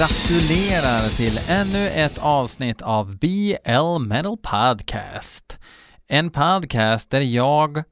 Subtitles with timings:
[0.00, 5.58] gratulerar till ännu ett avsnitt av BL Metal Podcast.
[6.08, 7.82] En podcast där jag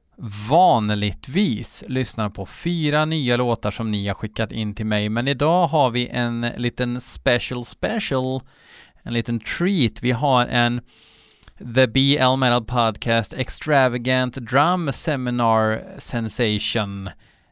[0.49, 5.67] vanligtvis lyssnar på fyra nya låtar som ni har skickat in till mig, men idag
[5.67, 8.41] har vi en liten special special,
[9.03, 10.01] en liten treat.
[10.01, 10.81] Vi har en
[11.75, 17.09] The BL Metal Podcast Extravagant Drum Seminar Sensation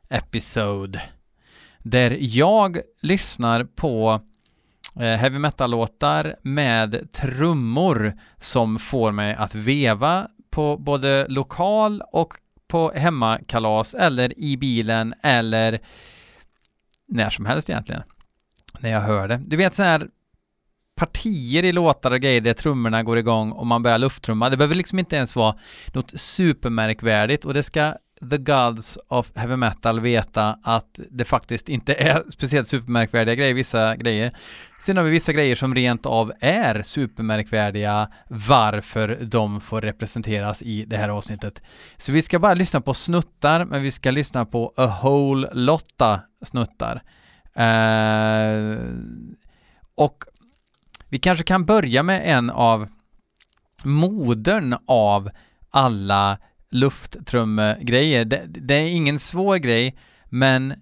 [0.10, 1.02] Episode
[1.80, 4.22] där jag lyssnar på
[4.96, 12.34] Eh, heavy metal-låtar med trummor som får mig att veva på både lokal och
[12.68, 15.80] på hemmakalas eller i bilen eller
[17.08, 18.04] när som helst egentligen.
[18.80, 19.42] När jag hör det.
[19.46, 20.08] Du vet så här
[20.96, 24.50] partier i låtar och grejer där trummorna går igång och man börjar lufttrumma.
[24.50, 25.56] Det behöver liksom inte ens vara
[25.94, 27.94] något supermärkvärdigt och det ska
[28.30, 33.96] the gods of heavy metal veta att det faktiskt inte är speciellt supermärkvärdiga grejer, vissa
[33.96, 34.32] grejer.
[34.80, 40.86] Sen har vi vissa grejer som rent av är supermärkvärdiga, varför de får representeras i
[40.86, 41.62] det här avsnittet.
[41.98, 46.22] Så vi ska bara lyssna på snuttar, men vi ska lyssna på a whole lotta
[46.42, 47.02] snuttar.
[47.60, 48.78] Uh,
[49.96, 50.24] och
[51.10, 52.88] vi kanske kan börja med en av
[53.84, 55.30] modern av
[55.72, 56.38] alla
[56.72, 58.26] lufttrummegrejer.
[58.26, 60.74] Det, det är ingen svår grej, men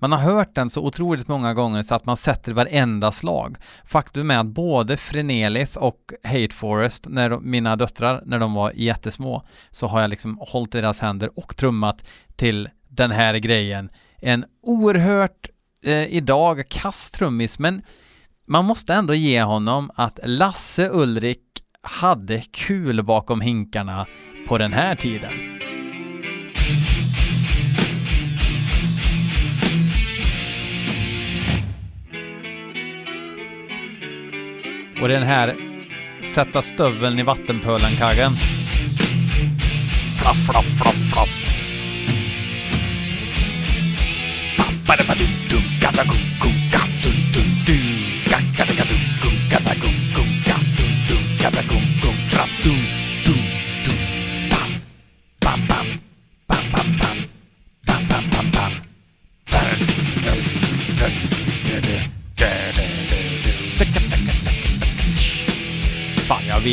[0.00, 3.56] man har hört den så otroligt många gånger så att man sätter varenda slag.
[3.84, 8.72] Faktum är att både Frenelith och Hate Forest, när de, mina döttrar, när de var
[8.74, 12.04] jättesmå, så har jag liksom hållit deras händer och trummat
[12.36, 13.90] till den här grejen.
[14.16, 15.48] En oerhört
[15.84, 17.82] eh, idag kass trummis, men
[18.46, 21.40] man måste ändå ge honom att Lasse Ulrik
[21.82, 24.06] hade kul bakom hinkarna
[24.46, 25.32] på den här tiden.
[35.02, 35.54] Och den här
[36.34, 38.30] sätta stöveln i vattenpölen-kaggen.
[40.22, 41.44] Flaff, flaff, flaff, flaff.
[44.56, 45.04] Fan, jag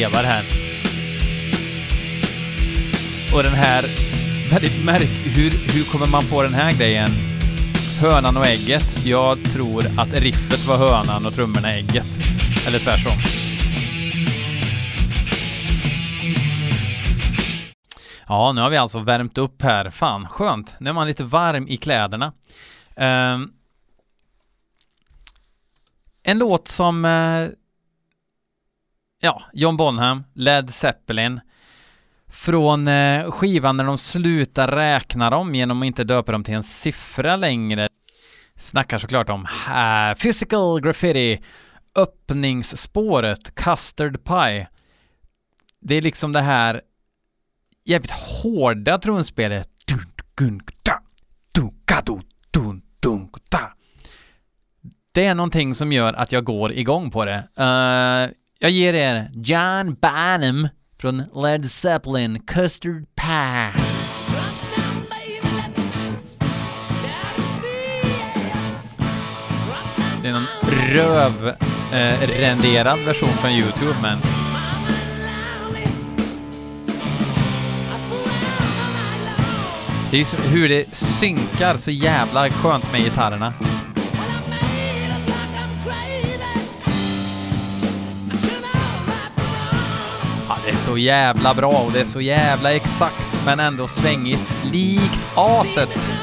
[0.01, 0.43] vevar här.
[3.33, 3.81] Och den här,
[4.51, 5.09] väldigt märk...
[5.35, 7.09] Hur, hur kommer man på den här grejen?
[8.01, 9.05] Hönan och ägget.
[9.05, 12.07] Jag tror att riffet var hönan och trummorna ägget.
[12.67, 13.17] Eller tvärtom.
[18.27, 19.89] Ja, nu har vi alltså värmt upp här.
[19.89, 20.75] Fan, skönt.
[20.79, 22.33] Nu är man lite varm i kläderna.
[22.95, 23.53] Um,
[26.23, 27.49] en låt som uh,
[29.21, 31.39] ja, John Bonham, Led Zeppelin
[32.31, 36.63] från eh, skivan när de slutar räkna dem genom att inte döpa dem till en
[36.63, 37.87] siffra längre.
[38.55, 41.39] Snackar såklart om uh, Physical Graffiti,
[41.95, 44.67] öppningsspåret, Custard Pie.
[45.79, 46.81] Det är liksom det här
[47.85, 49.67] jävligt hårda trumspelet.
[55.13, 57.37] Det är någonting som gör att jag går igång på det.
[57.59, 60.67] Uh, jag ger er John Bonham
[60.99, 63.73] från Led Zeppelin, Custard Pie.
[70.21, 70.47] Det är någon
[70.93, 74.17] röv-renderad eh, version från YouTube, men
[80.11, 83.53] Det är hur det synkar så jävla skönt med gitarrerna.
[90.91, 94.53] Så jävla bra och det är så jävla exakt men ändå svängigt.
[94.71, 96.13] Likt aset.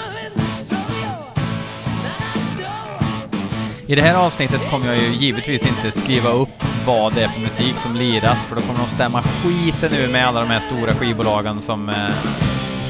[3.87, 7.41] I det här avsnittet kommer jag ju givetvis inte skriva upp vad det är för
[7.41, 10.95] musik som liras för då kommer de stämma skiten ur med alla de här stora
[10.95, 11.95] skivbolagen som eh,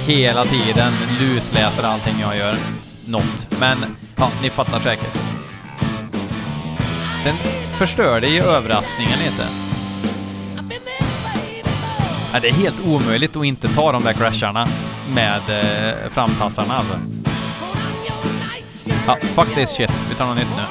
[0.07, 2.55] hela tiden lusläser allting jag gör.
[3.07, 3.61] Något.
[3.61, 3.79] Men,
[4.17, 5.15] ja, ni fattar säkert.
[7.25, 7.35] Sen
[7.79, 9.68] förstör det ju överraskningen lite.
[12.33, 14.69] Ja, det är helt omöjligt att inte ta de där crasharna
[15.15, 16.99] med eh, framtassarna alltså.
[19.07, 19.91] Ja, fuck this shit.
[20.09, 20.63] Vi tar något nytt nu.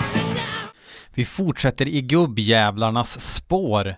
[1.14, 3.96] Vi fortsätter i gubbjävlarnas spår.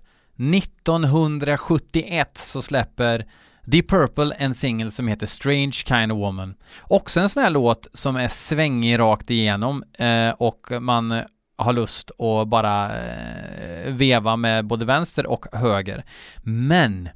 [0.53, 3.25] 1971 så släpper
[3.65, 6.53] Deep Purple en singel som heter Strange Kind of Woman.
[6.81, 11.23] Också en sån här låt som är svängig rakt igenom eh, och man
[11.57, 16.05] har lust att bara eh, veva med både vänster och höger.
[16.43, 17.09] Men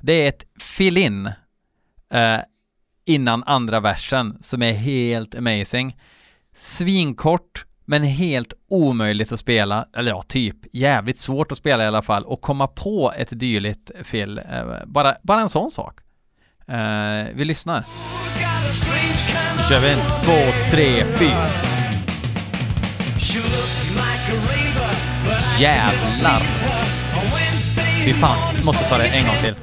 [0.00, 1.26] det är ett fill-in
[2.12, 2.40] eh,
[3.06, 5.96] innan andra versen som är helt amazing.
[6.56, 12.02] Svinkort, men helt omöjligt att spela, eller ja, typ jävligt svårt att spela i alla
[12.02, 14.38] fall och komma på ett dylikt fill.
[14.38, 16.00] Eh, bara, bara en sån sak.
[16.68, 17.84] Eh, vi lyssnar.
[19.56, 21.46] Nu kör vi en, två, tre, fyra.
[25.58, 26.97] Jävlar!
[28.08, 29.54] Fy fan, måste ta det en gång till.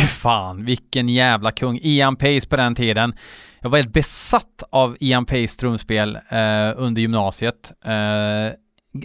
[0.00, 1.78] Fy fan, vilken jävla kung.
[1.82, 3.14] Ian Pace på den tiden.
[3.60, 7.72] Jag var helt besatt av Ian Pace trumspel eh, under gymnasiet.
[7.84, 8.54] Eh,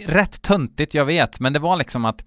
[0.06, 2.24] rätt töntigt, jag vet, men det var liksom att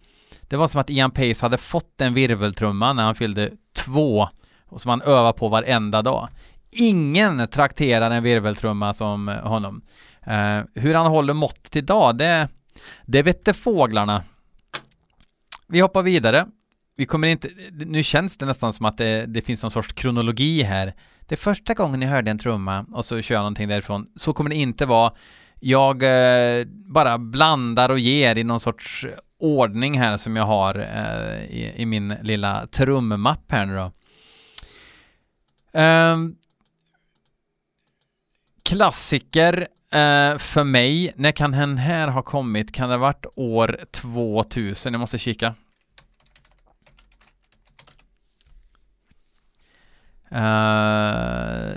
[0.49, 3.49] det var som att Ian Pace hade fått en virveltrumma när han fyllde
[3.85, 4.27] två
[4.67, 6.29] och som han övade på varenda dag.
[6.71, 9.81] Ingen trakterar en virveltrumma som honom.
[10.25, 12.47] Eh, hur han håller mått idag, det,
[13.05, 14.23] det vette fåglarna.
[15.67, 16.47] Vi hoppar vidare.
[16.95, 20.63] Vi kommer inte, nu känns det nästan som att det, det finns någon sorts kronologi
[20.63, 20.93] här.
[21.19, 24.07] Det är första gången ni hörde en trumma och så kör jag någonting därifrån.
[24.15, 25.13] Så kommer det inte vara.
[25.59, 29.05] Jag eh, bara blandar och ger i någon sorts
[29.39, 33.91] ordning här som jag har eh, i, i, min lilla trummapp här nu då.
[35.79, 36.17] Eh,
[38.63, 42.71] klassiker uh, för mig, när kan den här ha kommit?
[42.71, 44.93] Kan det ha varit år 2000?
[44.93, 45.55] Jag måste kika.
[50.35, 51.73] Uh,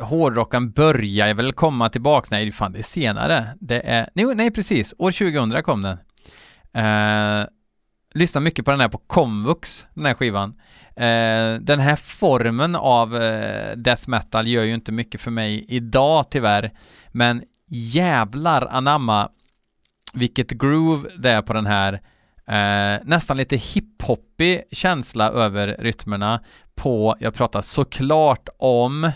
[0.00, 3.46] hårdrocken börjar väl komma tillbaks, nej fan det är senare.
[3.60, 5.98] Det är, nej, nej precis, år 2000 kom den.
[6.84, 7.46] Uh,
[8.14, 10.60] lyssnar mycket på den här på komvux, den här skivan.
[10.96, 16.30] Eh, den här formen av eh, death metal gör ju inte mycket för mig idag
[16.30, 16.72] tyvärr,
[17.08, 19.30] men jävlar anamma
[20.14, 21.92] vilket groove det är på den här.
[22.46, 26.44] Eh, nästan lite hiphoppig känsla över rytmerna
[26.74, 29.12] på, jag pratar såklart om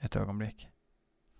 [0.00, 0.68] ett ögonblick.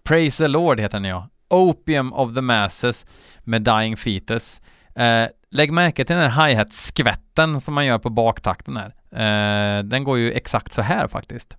[0.04, 1.28] Praise the Lord heter den ja.
[1.48, 3.06] Opium of the Masses
[3.40, 4.60] med Dying Fetus.
[4.94, 8.94] Eh, lägg märke till den här hi-hat-skvätten som man gör på baktakten här.
[9.12, 11.56] Eh, den går ju exakt så här faktiskt.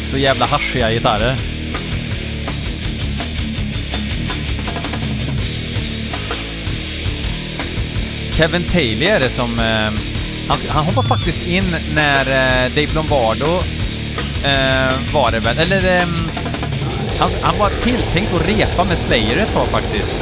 [0.00, 1.36] Så jävla haschiga gitarrer.
[8.36, 9.58] Kevin Taylor är det som...
[9.58, 9.92] Eh,
[10.48, 11.64] han, han hoppar faktiskt in
[11.94, 13.60] när eh, Dave Lombardo
[14.44, 16.06] eh, var det väl, eller eh,
[17.20, 20.16] han, han, var tilltänkt att repa med Slayer ett tag faktiskt.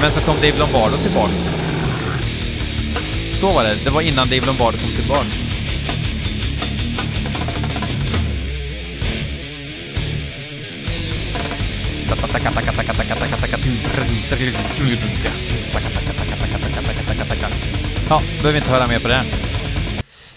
[0.00, 1.34] Men så kom Dave Lombardo tillbaks.
[3.40, 5.52] Så var det, det var innan Dave Lombardo kom tillbaks.
[18.08, 19.22] Ja, behöver inte höra mer på det.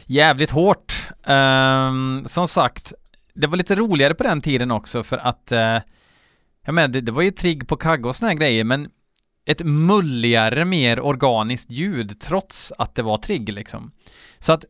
[0.05, 1.07] Jävligt hårt.
[1.27, 2.93] Um, som sagt,
[3.33, 5.77] det var lite roligare på den tiden också för att uh,
[6.65, 8.89] jag menar, det, det var ju trigg på kagge och såna här grejer, men
[9.45, 13.91] ett mulligare, mer organiskt ljud trots att det var trigg liksom.
[14.39, 14.65] Så att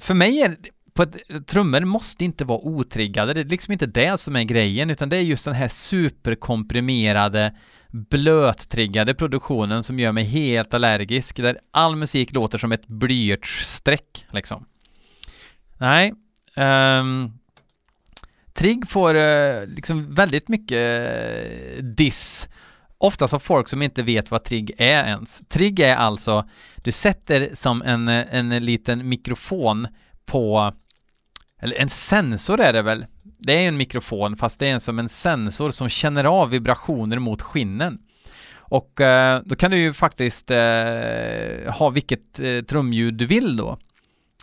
[0.00, 0.56] för mig är
[0.94, 4.90] på ett, trummor måste inte vara otriggade, det är liksom inte det som är grejen,
[4.90, 7.54] utan det är just den här superkomprimerade
[7.90, 14.66] blöttriggade produktionen som gör mig helt allergisk, där all musik låter som ett blyertsstreck liksom.
[15.78, 16.12] Nej,
[16.56, 17.37] um,
[18.58, 22.48] Trigg får eh, liksom väldigt mycket eh, diss
[22.98, 25.42] oftast av folk som inte vet vad trigg är ens.
[25.48, 29.88] Trigg är alltså, du sätter som en, eh, en liten mikrofon
[30.26, 30.72] på,
[31.60, 35.08] eller en sensor är det väl, det är en mikrofon fast det är som en
[35.08, 37.98] sensor som känner av vibrationer mot skinnen.
[38.56, 43.78] Och eh, då kan du ju faktiskt eh, ha vilket eh, trumljud du vill då.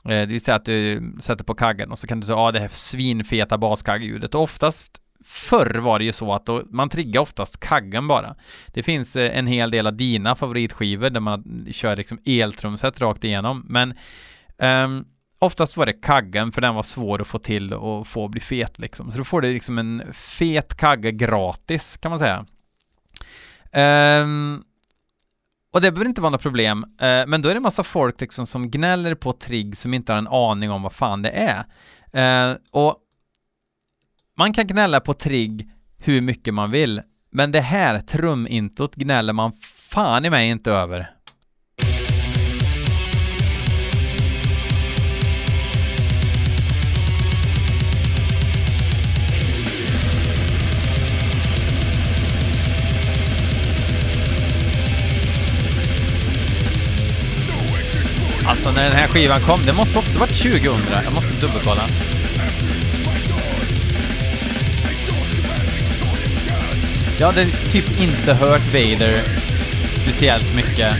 [0.05, 2.53] Eh, det vill säga att du sätter på kaggen och så kan du ta av
[2.53, 7.21] det här svinfeta baskaggljudet och oftast Förr var det ju så att då, man triggar
[7.21, 8.35] oftast kaggen bara.
[8.67, 13.24] Det finns eh, en hel del av dina favoritskivor där man kör liksom eltrumset rakt
[13.24, 13.93] igenom, men
[14.57, 15.05] um,
[15.39, 18.79] Oftast var det kaggen för den var svår att få till och få bli fet
[18.79, 19.12] liksom.
[19.12, 22.45] Så då får du liksom en fet kagge gratis kan man säga.
[24.24, 24.63] Um,
[25.75, 28.22] och det behöver inte vara något problem, eh, men då är det en massa folk
[28.22, 31.65] liksom som gnäller på trigg som inte har en aning om vad fan det är.
[32.13, 32.98] Eh, och
[34.38, 37.01] man kan gnälla på trigg hur mycket man vill,
[37.32, 39.53] men det här trumintot gnäller man
[39.89, 41.14] fan i mig inte över.
[58.48, 60.72] Alltså när den här skivan kom, det måste också varit 2000.
[61.06, 61.82] Jag måste dubbelkolla.
[67.20, 69.22] Jag hade typ inte hört Vader
[69.92, 70.96] speciellt mycket.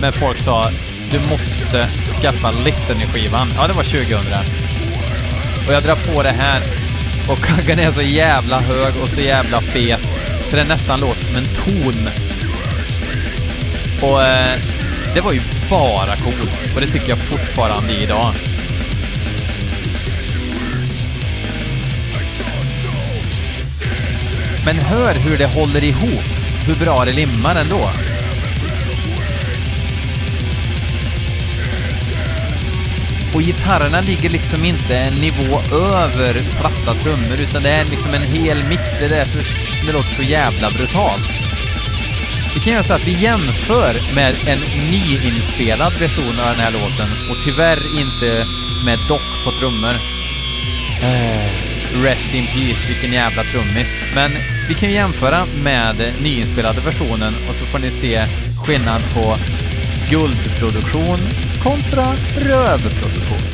[0.00, 0.70] Men folk sa
[1.10, 1.86] du måste
[2.22, 3.48] skaffa Litany-skivan.
[3.56, 4.16] Ja, det var 2000.
[5.66, 6.62] Och jag drar på det här
[7.28, 10.00] och kaggan är så jävla hög och så jävla fet
[10.50, 12.08] så det nästan låter som en ton.
[14.02, 14.58] Och eh,
[15.14, 18.32] det var ju bara coolt och det tycker jag fortfarande idag.
[24.64, 26.24] Men hör hur det håller ihop,
[26.66, 27.90] hur bra det limmar ändå.
[33.34, 38.22] Och gitarrerna ligger liksom inte en nivå över platta trummor utan det är liksom en
[38.22, 38.98] hel mix.
[38.98, 39.42] Det är därför
[39.78, 41.35] som det låter så jävla brutalt.
[42.56, 44.58] Vi kan göra så att vi jämför med en
[44.90, 48.46] nyinspelad version av den här låten och tyvärr inte
[48.84, 49.94] med dock på trummor.
[51.02, 51.46] Eh,
[52.02, 53.88] rest in peace, vilken jävla trummis.
[54.14, 54.30] Men
[54.68, 58.24] vi kan jämföra med nyinspelade versionen och så får ni se
[58.66, 59.36] skillnad på
[60.10, 61.18] guldproduktion
[61.62, 63.46] kontra rövproduktion.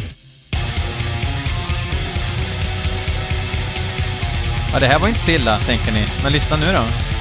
[4.72, 6.04] Ja, det här var inte så illa, tänker ni.
[6.22, 7.11] Men lyssna nu då.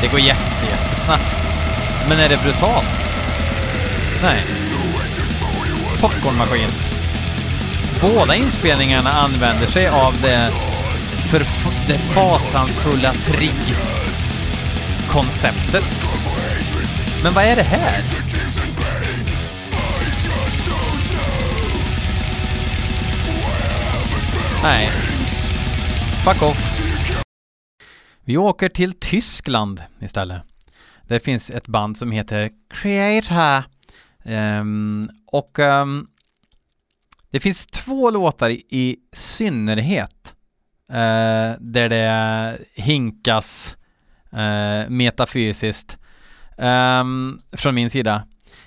[0.00, 1.44] Det går jätte, jättesnabbt.
[2.08, 2.94] Men är det brutalt?
[4.22, 4.40] Nej.
[6.00, 6.68] Popcornmaskin.
[8.00, 10.50] Båda inspelningarna använder sig av det,
[11.30, 11.38] för,
[11.86, 16.06] det fasansfulla trigg-konceptet.
[17.22, 18.02] Men vad är det här?
[24.62, 24.90] Nej.
[26.24, 26.77] Fuck off.
[28.28, 30.42] Vi åker till Tyskland istället.
[31.02, 33.64] Det finns ett band som heter Creator.
[34.24, 36.06] Um, och um,
[37.30, 40.34] det finns två låtar i, synnerhet
[40.90, 43.76] uh, där det hinkas
[44.32, 45.98] uh, metafysiskt
[46.56, 48.22] um, från min sida.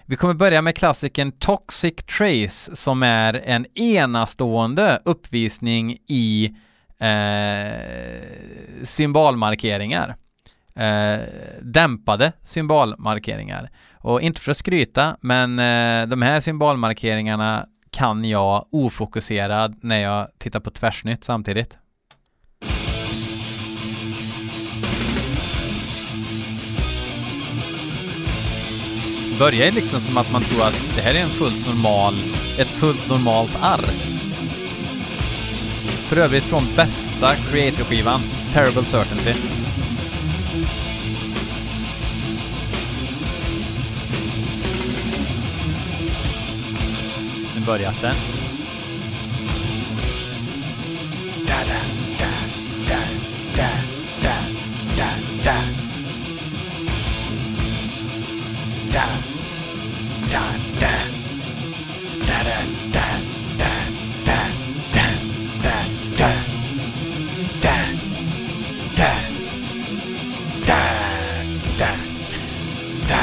[0.05, 6.55] Vi kommer börja med klassikern Toxic Trace som är en enastående uppvisning i
[7.01, 10.15] Eh, symbolmarkeringar.
[10.75, 11.19] Eh,
[11.61, 13.69] dämpade symbolmarkeringar.
[13.93, 20.27] Och inte för att skryta, men eh, de här symbolmarkeringarna kan jag ofokuserad när jag
[20.37, 21.77] tittar på Tvärsnytt samtidigt.
[29.39, 32.13] börjar liksom som att man tror att det här är en fullt normal,
[32.59, 34.20] ett fullt normalt ark
[36.11, 38.21] för övrigt från bästa Creator-skivan,
[38.53, 39.33] Terrible Certainty.
[47.55, 48.13] Nu börjar det.
[51.47, 51.55] Da,
[60.79, 61.00] da,
[69.01, 69.13] da,
[70.67, 70.77] da,
[71.79, 71.87] da,
[73.07, 73.21] da,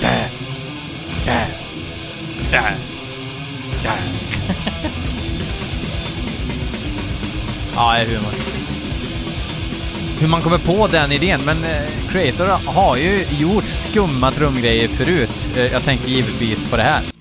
[0.00, 0.18] da,
[2.50, 2.62] da.
[3.84, 3.92] Da.
[7.74, 8.32] Ja, det är humor.
[10.20, 15.30] Hur man kommer på den idén, men eh, Creator har ju gjort skumma trumgrejer förut.
[15.56, 17.17] Eh, jag tänker givetvis på det här.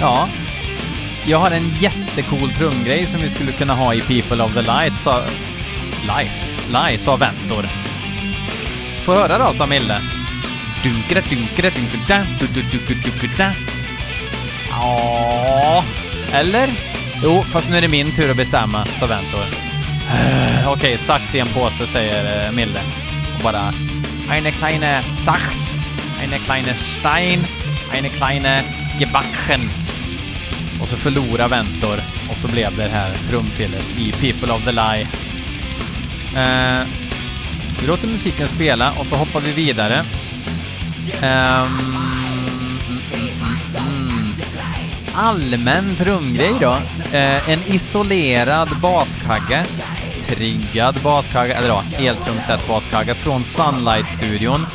[0.00, 0.28] Ja.
[1.26, 4.98] Jag har en jättecool trumgrej som vi skulle kunna ha i People of the Light,
[4.98, 5.22] sa...
[6.06, 6.48] Light?
[6.72, 7.68] Light, sa Ventor.
[9.02, 10.00] Få höra då, sa Mille.
[10.84, 12.24] Dunkra, dunkra, dunkra,
[13.02, 13.52] dunkra,
[14.70, 15.84] Ja,
[16.32, 16.70] eller?
[17.22, 19.44] Jo, fast nu är det min tur att bestämma, sa Ventor.
[20.10, 22.80] Eh, okej, okay, sax, sten, påse, säger eh, Mille.
[23.36, 23.72] Och bara...
[24.30, 25.74] Eine kleine Sachs,
[26.22, 27.46] eine kleine Stein,
[27.92, 28.62] eine kleine
[28.98, 29.60] Gebacken.
[30.80, 32.00] Och så förlorade Ventor
[32.30, 35.06] och så blev det här trumfelet i People of the Lie.
[36.36, 36.88] Eh,
[37.80, 40.04] vi låter musiken spela och så hoppar vi vidare.
[41.22, 41.66] Eh,
[45.14, 46.78] allmän trumgrej då.
[47.12, 49.64] Eh, en isolerad baskagge.
[50.28, 54.66] Triggad baskagge, eller ja, eltrumset baskagge från Sunlight-studion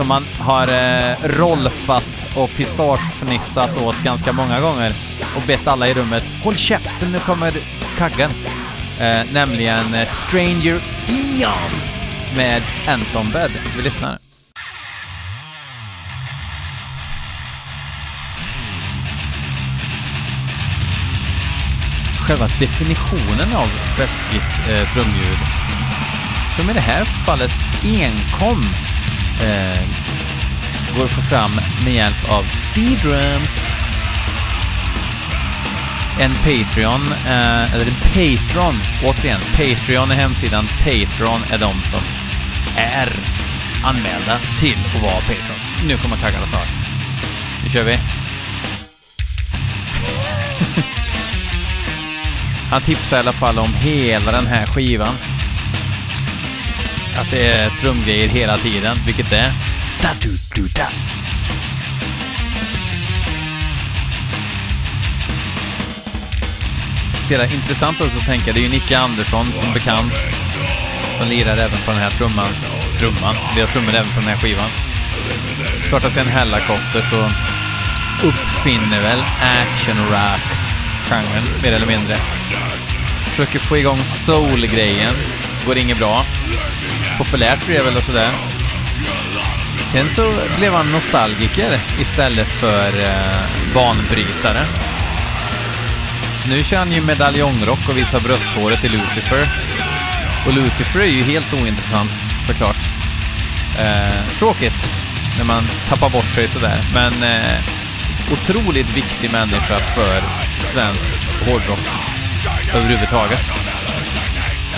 [0.00, 4.92] som man har eh, rolfat och pistagefnissat åt ganska många gånger
[5.36, 7.52] och bett alla i rummet Håll käften, nu kommer
[7.98, 8.30] kaggen.
[9.00, 12.02] Eh, nämligen eh, Stranger Eons
[12.36, 13.50] med Anton Bed.
[13.76, 14.18] Vi lyssnar.
[22.26, 23.66] Själva definitionen av
[23.96, 25.38] fläskigt eh, trumljud,
[26.56, 27.52] som i det här fallet
[27.84, 28.64] enkom
[29.42, 29.80] eh,
[30.96, 31.50] går att få fram
[31.84, 32.44] med hjälp av
[32.74, 33.66] B-drums.
[36.20, 42.00] En Patreon, eh, eller en Patron, återigen, Patreon är hemsidan, Patreon är de som
[42.76, 43.08] är
[43.84, 45.62] anmälda till att vara Patrons.
[45.86, 46.68] Nu kommer taggarna snart.
[47.64, 47.92] Nu kör vi.
[52.70, 55.14] Han tipsar i alla fall om hela den här skivan.
[57.16, 59.52] Att det är trumgrejer hela tiden, vilket det är.
[60.02, 60.86] Da, du, du, da.
[67.26, 70.12] Så jävla intressant också att tänka, det är ju Nicke Andersson som bekant
[71.18, 72.48] som lirar även på den här trumman.
[72.98, 73.34] Trumman?
[73.54, 74.70] Vi har trummor även på den här skivan.
[75.86, 77.30] Startar sen Hellacopter så
[78.26, 80.46] uppfinner väl action rock
[81.08, 82.16] genren mer eller mindre.
[83.30, 85.14] Försöker få igång soul-grejen.
[85.66, 86.24] Går inget bra.
[87.20, 88.32] Populärt blev väl och sådär.
[89.92, 94.66] Sen så blev han nostalgiker istället för eh, banbrytare.
[96.42, 99.46] Så nu kör han ju medaljongrock och visar brösthåret i Lucifer.
[100.46, 102.10] Och Lucifer är ju helt ointressant
[102.46, 102.80] såklart.
[103.78, 104.80] Eh, tråkigt
[105.38, 107.60] när man tappar bort sig sådär, men eh,
[108.32, 110.20] otroligt viktig människa för
[110.58, 111.14] svensk
[111.46, 111.86] hårdrock
[112.74, 113.40] överhuvudtaget.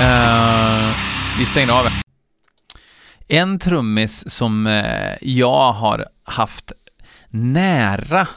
[0.00, 0.90] Uh,
[1.38, 2.02] vi stängde av.
[3.34, 6.72] En trummis som eh, jag har haft
[7.28, 8.28] nära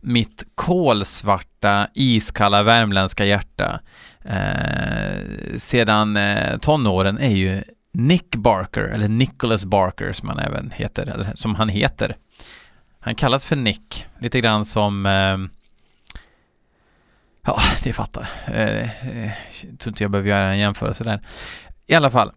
[0.00, 3.80] mitt kolsvarta, iskalla värmländska hjärta
[4.24, 11.06] eh, sedan eh, tonåren är ju Nick Barker, eller Nicholas Barker som han även heter,
[11.06, 12.16] eller som han heter.
[13.00, 15.36] Han kallas för Nick, lite grann som eh,
[17.46, 18.28] Ja, det fattar.
[18.46, 18.88] Eh,
[19.62, 21.20] jag tror inte jag behöver göra en jämförelse där.
[21.86, 22.32] I alla fall.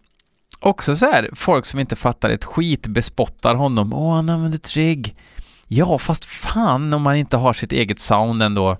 [0.59, 3.93] Också så här, folk som inte fattar ett skit bespottar honom.
[3.93, 5.15] Åh, han använder trigg.
[5.67, 8.77] Ja, fast fan om man inte har sitt eget sound ändå.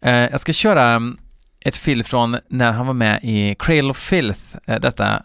[0.00, 1.18] Eh, jag ska köra mm,
[1.60, 5.22] ett film från när han var med i Cradle of Filth, eh, detta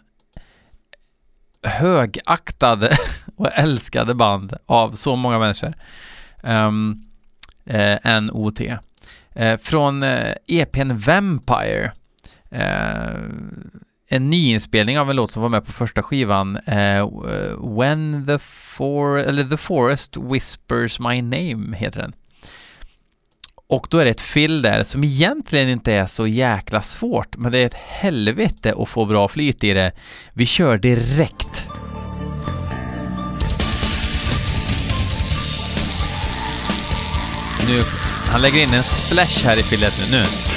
[1.62, 2.96] högaktade
[3.36, 5.74] och älskade band av så många människor.
[6.42, 7.04] Um,
[7.66, 8.60] eh, NOT.
[9.32, 11.92] Eh, från eh, EPn Vampire.
[12.50, 13.20] Eh,
[14.14, 17.08] en nyinspelning av en låt som var med på första skivan, eh,
[17.76, 22.12] When the, for eller the Forest Whispers My Name, heter den.
[23.66, 27.52] Och då är det ett fill där som egentligen inte är så jäkla svårt, men
[27.52, 29.92] det är ett helvete att få bra flyt i det.
[30.32, 31.66] Vi kör direkt.
[37.68, 37.82] Nu
[38.34, 40.53] han lägger in en splash här i fillet nu.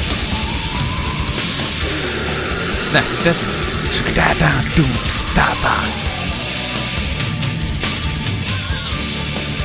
[2.90, 3.38] Snärtet.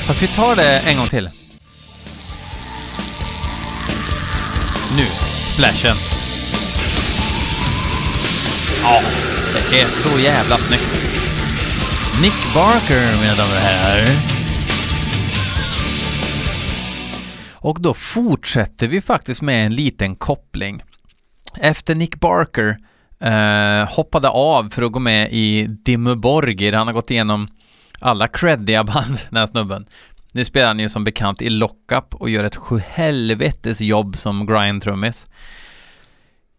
[0.06, 1.30] Fast vi tar det en gång till.
[4.96, 5.06] Nu,
[5.38, 5.96] splashen.
[8.82, 9.00] Ja,
[9.70, 11.02] det är så jävla snyggt.
[12.22, 14.06] Nick Barker, mina damer och herrar.
[17.52, 20.82] Och då fortsätter vi faktiskt med en liten koppling.
[21.60, 22.78] Efter Nick Barker
[23.22, 27.48] eh, hoppade av för att gå med i Dimmu Borgir, han har gått igenom
[28.00, 29.86] alla creddiga band, den här snubben.
[30.34, 35.26] Nu spelar han ju som bekant i Lockup och gör ett sjuhelvetes jobb som grindtrummis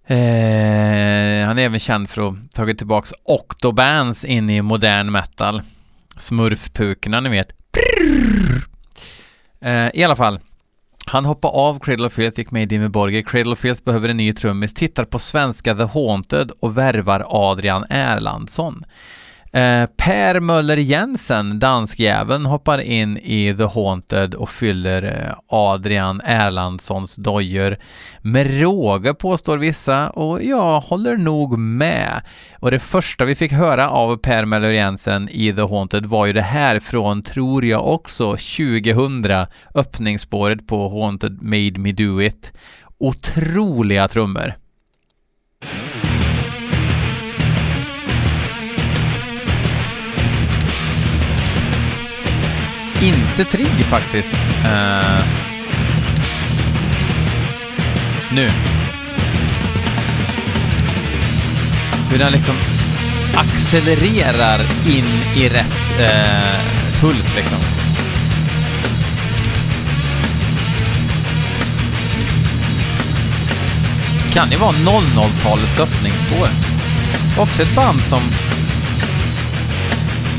[0.08, 5.62] Eh, han är även känd för att ha tagit tillbaks Octobands in i modern metal.
[6.18, 7.52] Smurfpukorna, ni vet.
[9.62, 10.40] Eh, I alla fall.
[11.06, 13.22] Han hoppade av Cradle of Filth, gick med i Dimmy Borger.
[13.22, 17.86] Cradle of Filth behöver en ny trummis, tittar på svenska The Haunted och värvar Adrian
[17.90, 18.84] Erlandsson.
[19.56, 27.16] Eh, per Möller Jensen, danskjäveln, hoppar in i The Haunted och fyller eh, Adrian Erlandssons
[27.16, 27.78] dojor
[28.22, 32.22] med råge påstår vissa och jag håller nog med.
[32.60, 36.34] Och det första vi fick höra av Per Möller Jensen i The Haunted var ju
[36.34, 42.54] det här från, tror jag också, 2000, öppningsspåret på Haunted Made Me Do It.
[43.00, 44.63] Otroliga trummor.
[53.04, 54.38] Inte trigg faktiskt.
[54.66, 55.26] Uh,
[58.32, 58.50] nu.
[62.10, 62.56] Hur den liksom
[63.36, 67.58] accelererar in i rätt uh, puls liksom.
[74.34, 76.48] Kan ju vara 00-talets öppningsspår.
[77.38, 78.22] Också ett band som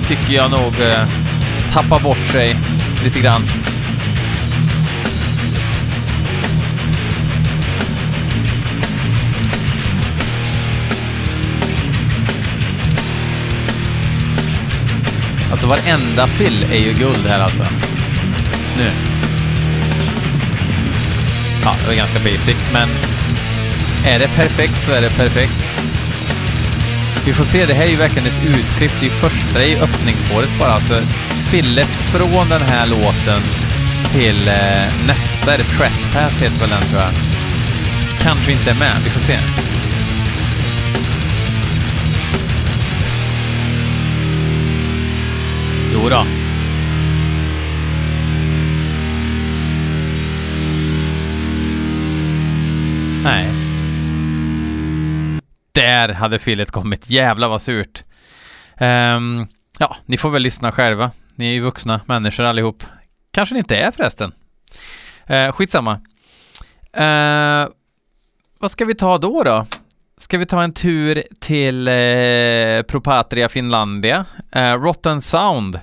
[0.08, 1.23] tycker jag nog uh
[1.74, 2.56] tappar bort sig
[3.04, 3.42] lite grann.
[15.50, 17.62] Alltså varenda fill är ju guld här alltså.
[18.78, 18.90] Nu.
[21.64, 22.88] Ja, det var ganska basic, men
[24.06, 25.64] är det perfekt så är det perfekt.
[27.26, 28.92] Vi får se, det här är ju verkligen ett utklipp.
[29.00, 30.80] Det är första i öppningsspåret bara.
[30.80, 30.94] så
[31.54, 33.42] fillet från den här låten
[34.12, 37.10] till eh, nästa, är det Trespass heter väl den tror jag.
[38.20, 39.38] Kanske inte är med, vi får se.
[45.92, 46.26] Jo då.
[53.24, 53.48] Nej.
[55.72, 57.10] Där hade fillet kommit.
[57.10, 58.04] Jävlar vad surt.
[58.80, 59.46] Um,
[59.80, 61.10] ja, ni får väl lyssna själva.
[61.36, 62.84] Ni är ju vuxna människor allihop.
[63.30, 64.32] Kanske ni inte är förresten.
[65.26, 66.00] Eh, skitsamma.
[66.92, 67.68] Eh,
[68.58, 69.66] vad ska vi ta då då?
[70.16, 74.24] Ska vi ta en tur till eh, Propatria Finlandia?
[74.52, 75.80] Eh, Rotten Sound.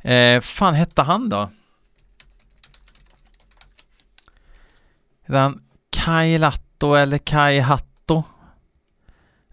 [0.00, 1.50] Eh, fan hette han då?
[5.22, 8.24] Hette han Kai Latto eller Kai Hatto?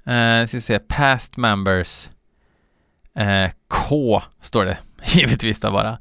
[0.05, 2.09] Eh, ska vi se, past members.
[3.15, 4.77] Eh, K står det
[5.15, 5.97] givetvis då bara.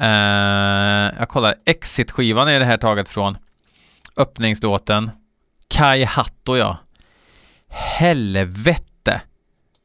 [0.00, 3.38] Uh, jag kollar, Exit-skivan är det här taget från.
[4.16, 5.10] Öppningslåten.
[5.68, 6.76] Kai Hatto ja.
[7.68, 9.20] Helvete!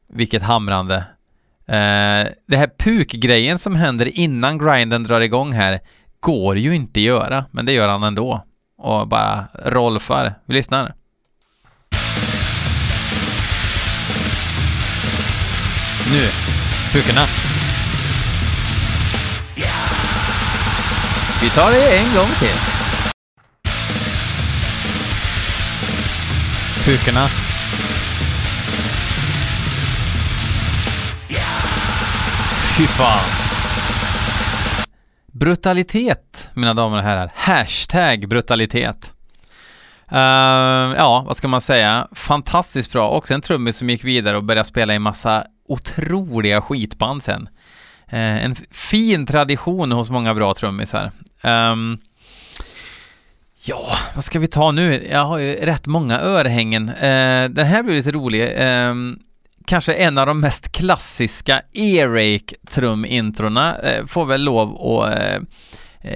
[0.08, 0.96] Vilket hamrande.
[1.68, 5.80] Uh, det här puk-grejen som händer innan grinden drar igång här
[6.20, 8.44] går ju inte att göra, men det gör han ändå.
[8.78, 10.34] Och bara rolfar.
[10.46, 10.94] Vi lyssnar.
[16.12, 16.28] Nu,
[16.92, 17.41] pukorna.
[21.42, 22.56] Vi tar det en gång till.
[26.84, 27.26] Pukorna.
[32.76, 33.20] Fy fan.
[35.26, 37.32] Brutalitet, mina damer och herrar.
[37.34, 39.12] Hashtag brutalitet.
[40.12, 40.18] Uh,
[40.96, 42.08] ja, vad ska man säga?
[42.12, 43.10] Fantastiskt bra.
[43.10, 47.48] Också en trummis som gick vidare och började spela i massa otroliga skitband sen.
[48.12, 51.12] Uh, en fin tradition hos många bra trummisar.
[51.44, 51.98] Um,
[53.64, 55.08] ja, vad ska vi ta nu?
[55.10, 56.88] Jag har ju rätt många örhängen.
[56.88, 58.60] Uh, den här blir lite rolig.
[58.60, 59.18] Um,
[59.66, 65.42] kanske en av de mest klassiska earache trumintrona trumintrona eh, får väl lov att uh,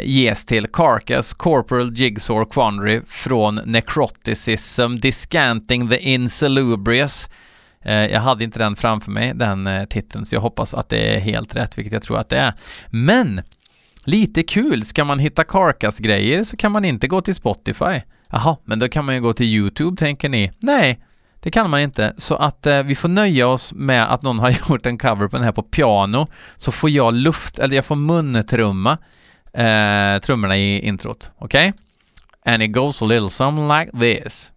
[0.03, 7.29] ges till Carcass Corporal Jigsaw Quandary från Necroticism Discanting the Insalubrious.
[7.89, 11.57] Jag hade inte den framför mig, den titeln, så jag hoppas att det är helt
[11.57, 12.55] rätt, vilket jag tror att det är.
[12.91, 13.43] Men
[14.07, 18.01] lite kul, ska man hitta Carcass-grejer så kan man inte gå till Spotify.
[18.31, 20.53] Jaha, men då kan man ju gå till YouTube, tänker ni?
[20.59, 21.01] Nej,
[21.41, 22.15] det kan man inte.
[22.17, 25.37] Så att eh, vi får nöja oss med att någon har gjort en cover på
[25.37, 28.99] den här på piano, så får jag luft, eller jag får muntrumma
[29.53, 31.31] eh, trummorna i introt.
[31.39, 31.69] Okej?
[31.69, 32.53] Okay?
[32.55, 34.53] And it goes a little something like this.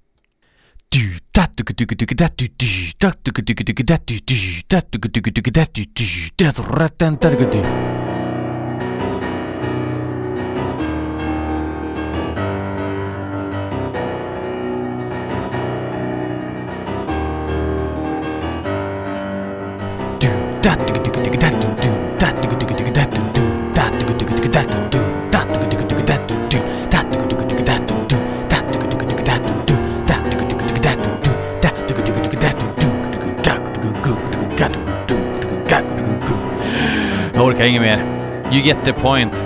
[37.33, 38.03] Jag orkar inget mer.
[38.51, 39.43] You get the point.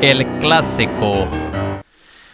[0.00, 1.26] El Clasico.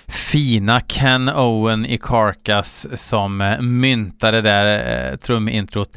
[0.07, 5.89] Fina Ken Owen i Carcass som myntade det där eh, trumintrot.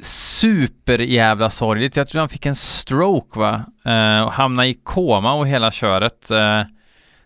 [0.00, 1.96] Superjävla sorgligt.
[1.96, 3.64] Jag tror han fick en stroke va?
[3.84, 6.30] Eh, och hamnade i koma och hela köret.
[6.30, 6.62] Eh,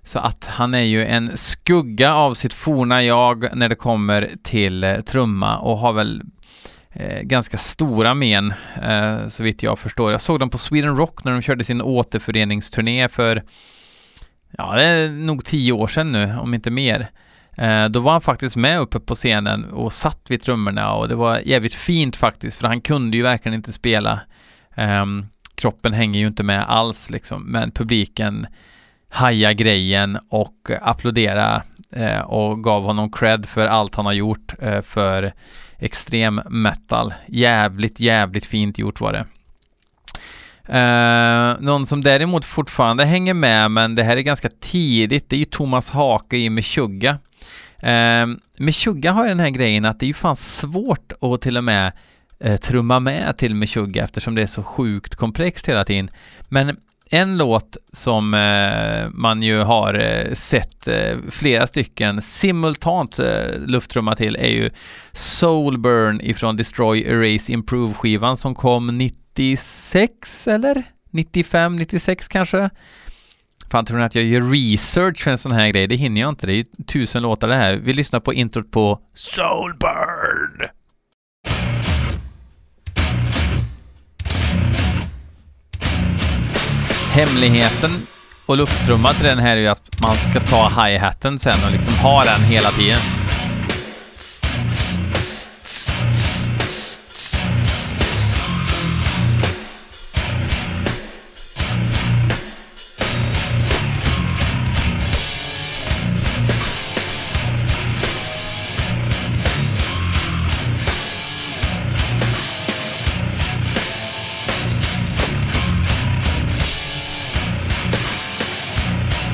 [0.02, 4.84] så att han är ju en skugga av sitt forna jag när det kommer till
[4.84, 6.22] eh, trumma och har väl
[6.92, 10.12] eh, ganska stora men, eh, så vitt jag förstår.
[10.12, 13.42] Jag såg dem på Sweden Rock när de körde sin återföreningsturné för,
[14.50, 17.10] ja, det är nog tio år sedan nu, om inte mer.
[17.60, 21.14] Eh, då var han faktiskt med uppe på scenen och satt vid trummorna och det
[21.14, 24.20] var jävligt fint faktiskt, för han kunde ju verkligen inte spela.
[24.76, 28.46] Um, kroppen hänger ju inte med alls liksom, men publiken
[29.08, 34.82] haja grejen och applådera eh, och gav honom cred för allt han har gjort eh,
[34.82, 35.32] för
[35.78, 37.14] extrem metal.
[37.26, 39.26] Jävligt, jävligt fint gjort var det.
[40.68, 45.38] Uh, någon som däremot fortfarande hänger med, men det här är ganska tidigt, det är
[45.38, 47.16] ju Thomas Hake i Meshuggah.
[47.82, 51.40] Ehm, uh, Meshuggah har ju den här grejen att det är ju fan svårt att
[51.40, 51.92] till och med
[52.40, 56.10] eh, trumma med till Meshuggah eftersom det är så sjukt komplext hela tiden.
[56.48, 56.76] Men
[57.12, 64.16] en låt som eh, man ju har eh, sett eh, flera stycken simultant eh, lufttrumma
[64.16, 64.70] till är ju
[65.12, 70.82] Soulburn ifrån Destroy Erase Improve-skivan som kom 96 eller?
[71.10, 72.70] 95, 96 kanske?
[73.70, 75.86] Fan, tror ni att jag gör research för en sån här grej?
[75.86, 76.46] Det hinner jag inte.
[76.46, 77.74] Det är ju tusen låtar det här.
[77.74, 80.68] Vi lyssnar på introt på Soulburn!
[87.12, 87.90] Hemligheten
[88.46, 91.94] och lufttrumman till den här är ju att man ska ta hi-hatten sen och liksom
[91.94, 93.19] ha den hela tiden.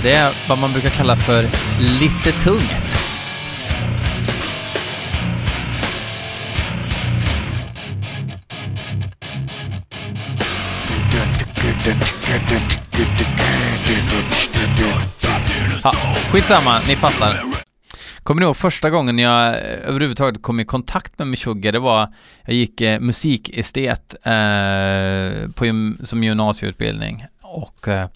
[0.07, 1.43] Det är vad man brukar kalla för
[2.01, 2.99] lite tungt.
[15.83, 15.93] Ja,
[16.33, 17.37] skitsamma, ni fattar.
[18.23, 21.73] Kommer ni ihåg första gången jag eh, överhuvudtaget kom i kontakt med Meshuggah?
[21.73, 22.15] Det var,
[22.45, 28.09] jag gick eh, musikestet eh, på, som gymnasieutbildning och eh,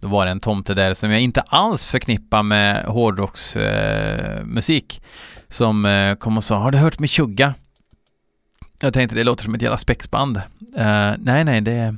[0.00, 5.04] då var det en tomte där som jag inte alls förknippar med hårdrocksmusik eh,
[5.48, 7.54] som eh, kom och sa ”Har du hört med tjugga?”
[8.80, 10.36] Jag tänkte det låter som ett jävla spexband.
[10.36, 10.42] Uh,
[11.18, 11.96] nej, nej, det,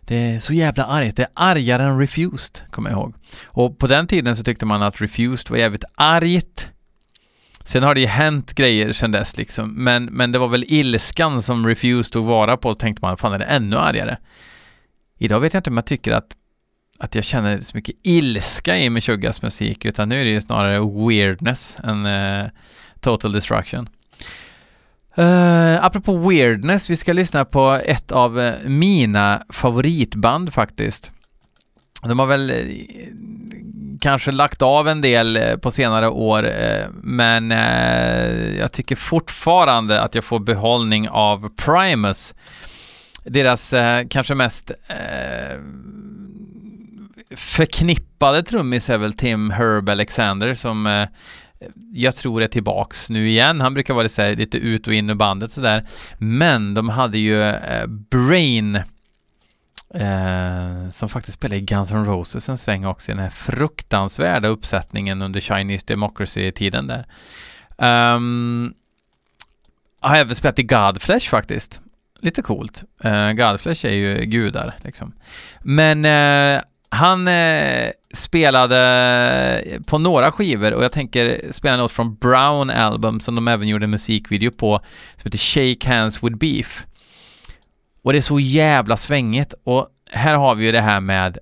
[0.00, 1.16] det är så jävla argt.
[1.16, 3.14] Det är argare än Refused, kommer jag ihåg.
[3.44, 6.68] Och på den tiden så tyckte man att Refused var jävligt argt.
[7.64, 11.42] Sen har det ju hänt grejer sen dess liksom, men, men det var väl ilskan
[11.42, 14.16] som Refused tog vara på, tänkte man, fan är det ännu argare?
[15.22, 16.36] Idag vet jag inte om jag tycker att,
[16.98, 20.80] att jag känner så mycket ilska i Meshuggahs musik, utan nu är det ju snarare
[20.80, 22.48] weirdness än uh,
[23.00, 23.88] total destruction.
[25.18, 31.10] Uh, apropå weirdness, vi ska lyssna på ett av uh, mina favoritband faktiskt.
[32.02, 32.56] De har väl uh,
[34.00, 36.52] kanske lagt av en del på senare år,
[37.02, 37.50] men
[38.58, 42.34] jag tycker fortfarande att jag får behållning av Primus
[43.24, 45.58] deras eh, kanske mest eh,
[47.36, 51.08] förknippade trummis är väl Tim Herb Alexander som eh,
[51.92, 53.60] jag tror är tillbaks nu igen.
[53.60, 55.86] Han brukar vara lite, lite ut och in ur bandet sådär.
[56.18, 58.76] Men de hade ju eh, Brain
[59.94, 64.48] eh, som faktiskt spelade i Guns N' Roses en sväng också i den här fruktansvärda
[64.48, 67.06] uppsättningen under Chinese Democracy-tiden där.
[68.14, 68.74] Um,
[70.00, 71.80] har även spelat i Godflesh faktiskt
[72.22, 72.84] lite coolt.
[73.04, 75.12] Eh, uh, Godflesh är ju gudar liksom.
[75.60, 82.70] Men uh, han uh, spelade på några skivor och jag tänker spela något från Brown
[82.70, 84.80] Album som de även gjorde en musikvideo på
[85.16, 86.86] som heter Shake Hands With Beef.
[88.02, 91.38] Och det är så jävla svängigt och här har vi ju det här med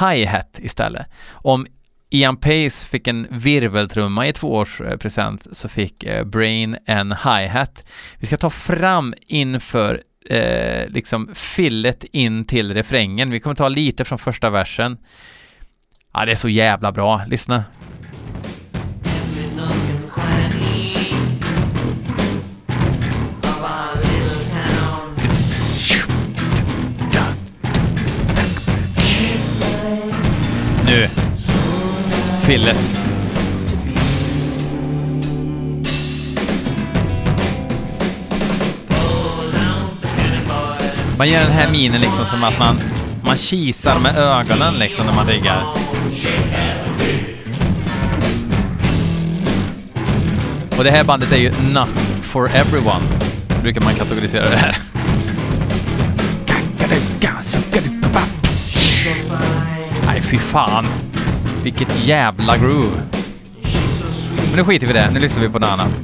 [0.00, 1.06] hi-hat istället.
[1.30, 1.66] Om
[2.10, 7.86] Ian Pace fick en virveltrumma i tvåårspresent så fick Brain en hi-hat.
[8.18, 13.30] Vi ska ta fram inför eh, liksom fillet in till refrängen.
[13.30, 14.98] Vi kommer ta lite från första versen.
[16.12, 17.24] Ja, det är så jävla bra.
[17.26, 17.64] Lyssna.
[30.86, 31.08] Nu.
[32.46, 33.05] Fillet.
[41.18, 42.80] Man gör den här minen liksom som att man,
[43.24, 45.64] man kisar med ögonen liksom när man riggar.
[50.78, 53.04] Och det här bandet är ju Not for Everyone.
[53.62, 54.78] brukar man kategorisera det här.
[60.06, 60.86] Nej, fy fan.
[61.62, 63.02] Vilket jävla groove.
[64.46, 66.02] Men nu skiter vi i det, nu lyssnar vi på något annat.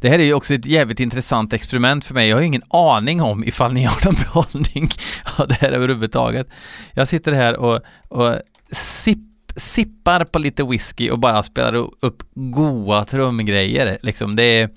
[0.00, 2.28] Det här är ju också ett jävligt intressant experiment för mig.
[2.28, 4.90] Jag har ingen aning om ifall ni har någon behållning
[5.38, 6.48] av det här överhuvudtaget.
[6.92, 8.36] Jag sitter här och, och
[8.72, 13.98] sipp, sippar på lite whisky och bara spelar upp goa trumgrejer.
[14.02, 14.70] Liksom det är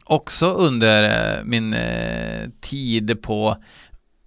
[0.03, 1.03] Också under
[1.37, 3.57] eh, min eh, tid på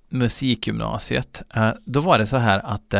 [0.08, 1.42] musikgymnasiet.
[1.54, 2.94] Eh, då var det så här att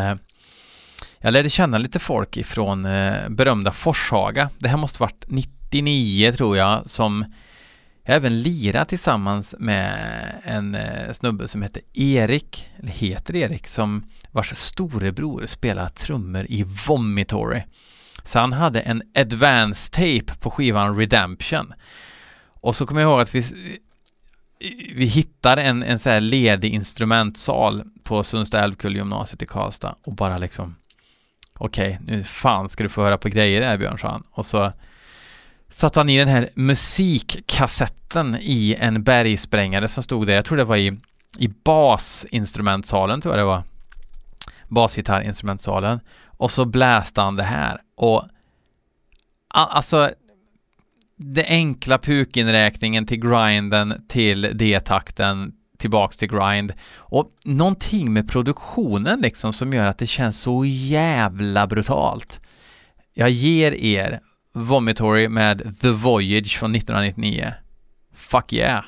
[1.19, 2.83] jag lärde känna lite folk ifrån
[3.29, 4.51] berömda Forshaga.
[4.59, 7.25] Det här måste varit 99 tror jag, som
[8.05, 9.99] jag även lira tillsammans med
[10.45, 10.77] en
[11.15, 17.63] snubbe som heter Erik, eller heter Erik, som vars storebror spelar trummor i Vomitory.
[18.25, 21.73] Så han hade en advance tape på skivan Redemption.
[22.67, 23.43] Och så kommer jag ihåg att vi,
[24.95, 30.39] vi hittade en, en så här ledig instrumentsal på Sundsta Älvkull-gymnasiet i Karlstad och bara
[30.39, 30.77] liksom
[31.59, 34.23] Okej, okay, nu fan ska du få höra på grejer där Björn, sa han.
[34.31, 34.73] Och så
[35.71, 40.35] satte han i den här musikkassetten i en bergsprängare som stod där.
[40.35, 40.99] Jag tror det var i,
[41.39, 43.63] i basinstrumentsalen, tror jag det var.
[44.69, 46.01] Basgitarrinstrumentsalen.
[46.27, 47.81] Och så bläste han det här.
[47.97, 48.29] Och
[49.49, 50.11] alltså
[51.19, 59.53] det enkla pukinräkningen till grinden till D-takten tillbaks till grind och någonting med produktionen liksom
[59.53, 62.41] som gör att det känns så jävla brutalt.
[63.15, 64.21] Jag ger er
[64.55, 67.53] Vomitory med The Voyage från 1999.
[68.15, 68.85] Fuck yeah!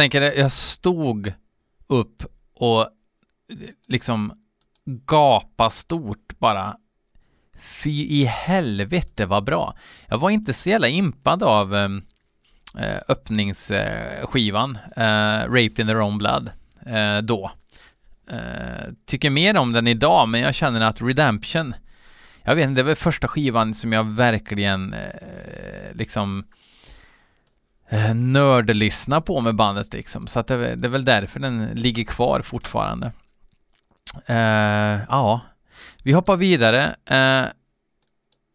[0.00, 1.32] Tänker jag stod
[1.86, 2.22] upp
[2.54, 2.88] och
[3.88, 4.32] liksom
[4.84, 6.76] gapa stort bara.
[7.60, 9.76] Fy i helvete vad bra.
[10.06, 12.02] Jag var inte så jävla impad av ehm,
[12.78, 16.50] eh, öppningsskivan, eh, Raped in the Wrong Blood,
[16.86, 17.50] eh, då.
[18.30, 21.74] Eh, tycker mer om den idag, men jag känner att Redemption,
[22.42, 26.59] jag vet inte, det var första skivan som jag verkligen eh, liksom eh,
[27.92, 30.26] Eh, nördlyssna på med bandet liksom.
[30.26, 33.12] Så att det, det, är väl därför den ligger kvar fortfarande.
[34.30, 35.40] Uh, ja,
[36.02, 36.94] vi hoppar vidare.
[37.10, 37.50] Uh,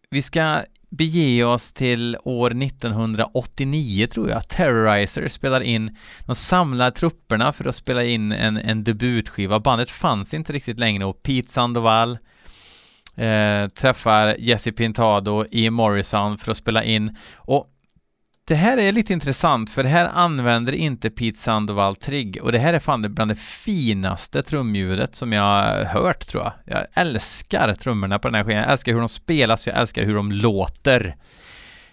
[0.09, 4.47] vi ska bege oss till år 1989 tror jag.
[4.47, 9.59] Terrorizer spelar in, de samlar trupperna för att spela in en, en debutskiva.
[9.59, 12.17] Bandet fanns inte riktigt längre och Pete Sandoval
[13.17, 17.71] eh, träffar Jesse Pintado i Morrison för att spela in och
[18.47, 22.59] det här är lite intressant för det här använder inte Pete Sandoval trigg och det
[22.59, 26.53] här är fan bland det finaste trumljudet som jag har hört tror jag.
[26.65, 28.61] Jag älskar trummorna på den här skivan.
[28.61, 31.15] Jag älskar hur de spelas, jag älskar hur de låter.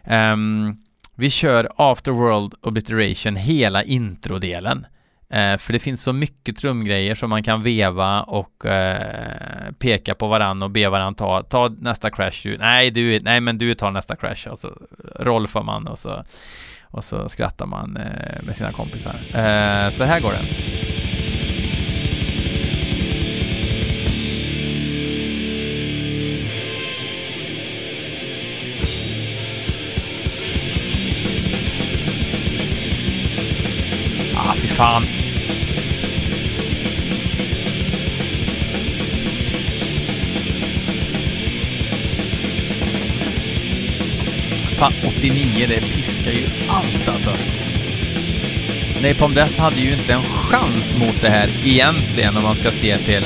[0.07, 0.77] Um,
[1.15, 4.87] vi kör Afterworld Obliteration, hela introdelen.
[5.33, 10.29] Eh, för det finns så mycket trumgrejer som man kan veva och eh, peka på
[10.29, 12.41] varann och be varann ta, ta nästa crash.
[12.43, 14.49] Du, nej, du, nej, men du tar nästa crash.
[14.51, 16.25] Alltså, och så rolfar man och så,
[16.83, 19.15] och så skrattar man eh, med sina kompisar.
[19.15, 20.45] Eh, så här går den.
[34.37, 35.22] Ah, fy fan.
[44.83, 47.31] Fan, 89, det piskar ju allt alltså.
[49.03, 52.99] Napalm Death hade ju inte en chans mot det här egentligen om man ska se
[52.99, 53.25] till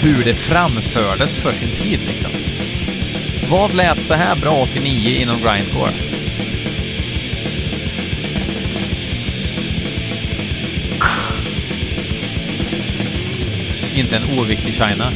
[0.00, 2.30] hur det framfördes för sin tid liksom.
[3.50, 5.92] Vad lät så här bra 89 inom grindcore?
[13.94, 15.12] Inte en oviktig China.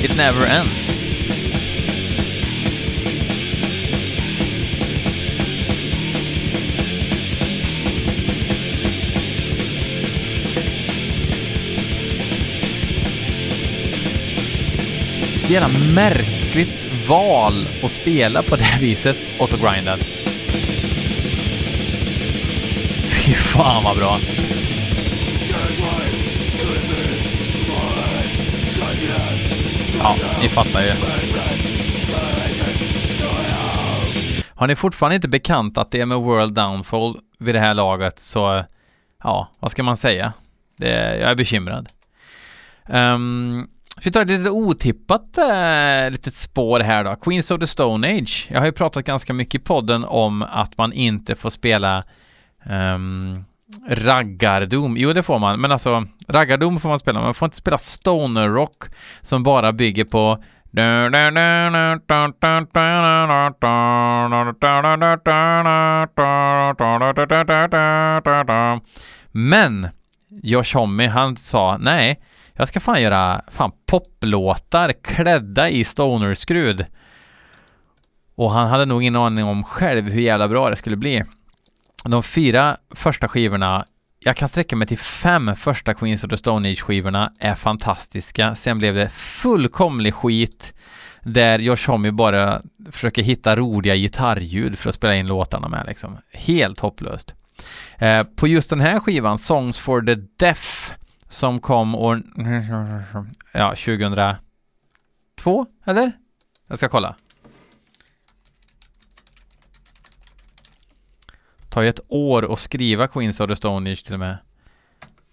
[0.00, 0.92] It never ends.
[15.36, 17.52] Så jävla märkligt val
[17.82, 19.98] att spela på det viset och så grindad.
[23.04, 24.18] Fy fan vad bra.
[30.02, 30.92] Ja, ni fattar ju.
[34.54, 38.18] Har ni fortfarande inte bekant att det är med World Downfall vid det här laget
[38.18, 38.64] så,
[39.22, 40.32] ja, vad ska man säga?
[40.76, 41.88] Det, jag är bekymrad.
[42.86, 43.68] Um,
[44.04, 47.16] vi tar ett lite otippat äh, litet spår här då.
[47.16, 48.46] Queens of the Stone Age.
[48.50, 52.04] Jag har ju pratat ganska mycket i podden om att man inte får spela
[52.94, 53.44] um,
[53.88, 54.96] raggardom.
[54.96, 57.20] Jo, det får man, men alltså raggardom får man spela.
[57.20, 58.84] Man får inte spela stoner rock
[59.22, 60.38] som bara bygger på
[69.32, 69.88] men
[70.42, 72.20] Josh Homme, han sa nej,
[72.58, 76.84] jag ska fan göra fan poplåtar klädda i stoner-skrud.
[78.34, 81.24] Och han hade nog ingen aning om själv hur jävla bra det skulle bli.
[82.04, 83.84] De fyra första skivorna,
[84.20, 88.54] jag kan sträcka mig till fem första Queens of the Stone Age-skivorna, är fantastiska.
[88.54, 90.74] Sen blev det fullkomlig skit
[91.22, 96.18] där Josh Homme bara försöker hitta roliga gitarrljud för att spela in låtarna med liksom.
[96.32, 97.34] Helt hopplöst.
[97.98, 100.92] Eh, på just den här skivan, Songs for the Deaf,
[101.28, 102.22] som kom år...
[103.52, 106.12] Ja, 2002, eller?
[106.66, 107.16] Jag ska kolla.
[111.78, 114.38] tar ju ett år att skriva Queens of the Stone Age till och med.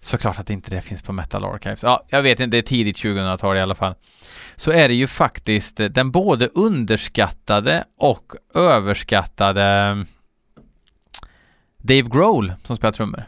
[0.00, 1.82] Såklart att inte det finns på Metal Archives.
[1.82, 3.94] Ja, jag vet inte, det är tidigt 2000-tal i alla fall.
[4.56, 10.06] Så är det ju faktiskt eh, den både underskattade och överskattade mm,
[11.78, 13.24] Dave Grohl som spelar trummor.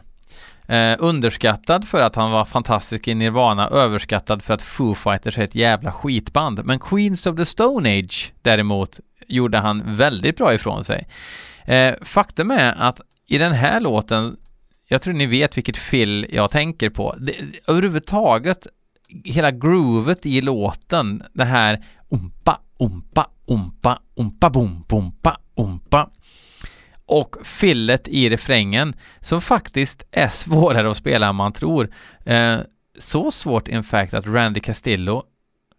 [0.69, 5.43] Eh, underskattad för att han var fantastisk i Nirvana, överskattad för att Foo Fighters är
[5.43, 6.65] ett jävla skitband.
[6.65, 11.07] Men Queens of the Stone Age däremot gjorde han väldigt bra ifrån sig.
[11.65, 14.37] Eh, faktum är att i den här låten,
[14.87, 17.15] jag tror ni vet vilket fill jag tänker på.
[17.19, 17.33] Det,
[17.67, 18.67] överhuvudtaget,
[19.23, 26.09] hela groovet i låten, det här ompa, ompa, ompa, ompa bom, bompa, ompa,
[27.09, 31.89] och fillet i refrängen som faktiskt är svårare att spela än man tror.
[32.25, 32.59] Eh,
[32.97, 35.23] så svårt in fact att Randy Castillo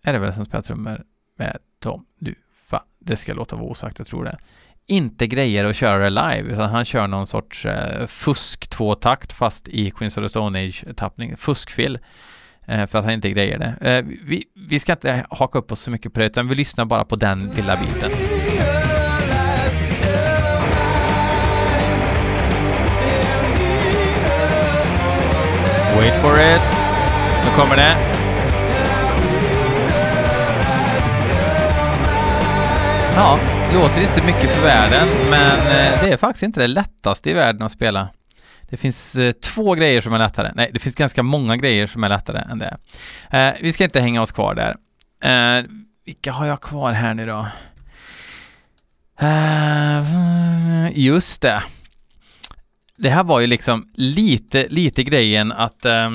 [0.03, 1.03] är det väl som spelar trummor
[1.39, 2.83] med Tom Lufa.
[2.99, 4.39] Det ska låta vara osagt, jag tror det.
[4.87, 9.69] Inte grejer att köra det live, utan han kör någon sorts eh, fusk tvåtakt fast
[9.69, 11.37] i Queens of the Stone Age-tappning.
[11.37, 11.99] Fuskfill.
[12.67, 13.91] Eh, för att han inte grejer det.
[13.91, 16.85] Eh, vi, vi ska inte haka upp oss så mycket på det, utan vi lyssnar
[16.85, 18.30] bara på den lilla biten.
[26.01, 26.71] Wait for it.
[27.45, 27.97] Nu kommer det.
[33.17, 33.39] Ja,
[33.75, 37.63] låter inte mycket för världen, men eh, det är faktiskt inte det lättaste i världen
[37.63, 38.09] att spela.
[38.71, 40.53] Det finns eh, två grejer som är lättare.
[40.55, 42.77] Nej, det finns ganska många grejer som är lättare än det.
[43.31, 44.77] Eh, vi ska inte hänga oss kvar där.
[45.59, 45.65] Eh,
[46.07, 47.47] vilka har jag kvar här nu då?
[49.21, 51.63] Eh, just det
[53.01, 56.11] det här var ju liksom lite, lite grejen att eh,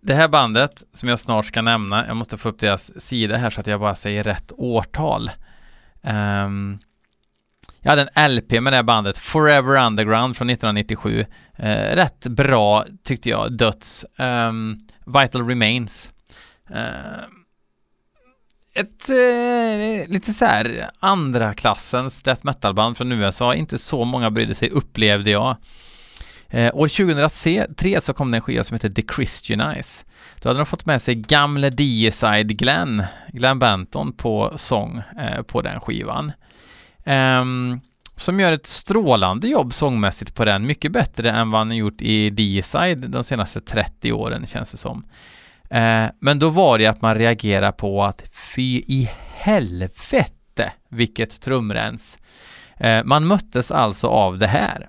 [0.00, 3.50] det här bandet som jag snart ska nämna, jag måste få upp deras sida här
[3.50, 5.30] så att jag bara säger rätt årtal.
[6.02, 6.78] Um,
[7.80, 11.26] jag hade en LP med det här bandet, Forever Underground från 1997.
[11.60, 14.04] Uh, eh, rätt bra tyckte jag, döds.
[14.18, 16.12] Um, Vital Remains.
[16.70, 17.35] Uh,
[18.76, 23.54] ett eh, lite så här andra klassens death metal-band från USA.
[23.54, 25.56] Inte så många brydde sig, upplevde jag.
[26.48, 30.04] Eh, år 2003 så kom det en skiva som heter The Christianize.
[30.40, 33.02] Då hade de fått med sig gamle Deicide Glenn,
[33.32, 36.32] Glenn Benton på sång eh, på den skivan.
[37.04, 37.44] Eh,
[38.16, 42.30] som gör ett strålande jobb sångmässigt på den, mycket bättre än vad han gjort i
[42.30, 45.04] Deicide de senaste 30 åren känns det som.
[45.70, 52.18] Eh, men då var det att man reagerar på att fy i helvete vilket trumrens.
[52.80, 54.88] Eh, man möttes alltså av det här.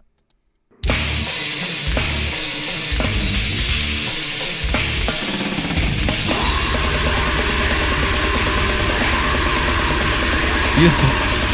[10.81, 11.07] Just det,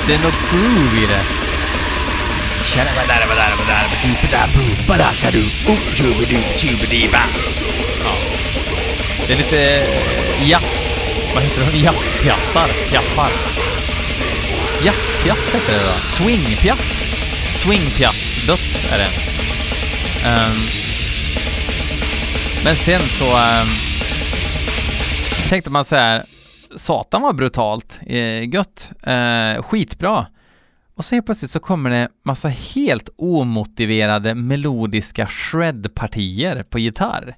[0.08, 1.22] det är något groove i det.
[8.04, 8.53] Ja.
[9.28, 11.00] Det är lite eh, jazz...
[11.34, 11.78] Vad heter det?
[11.78, 12.68] Jazzpjattar?
[12.90, 13.30] Pjaffar?
[14.86, 15.94] Jazzpjatt heter det då?
[15.94, 16.80] Swingpjatt?
[17.56, 19.10] Swingpjatt-döds är det.
[20.30, 20.58] Um,
[22.64, 23.68] men sen så um,
[25.50, 26.24] tänkte man så här,
[26.76, 30.28] satan var brutalt, eh, gött, eh, skitbra.
[30.96, 37.36] Och så helt plötsligt så kommer det massa helt omotiverade melodiska shred-partier på gitarr.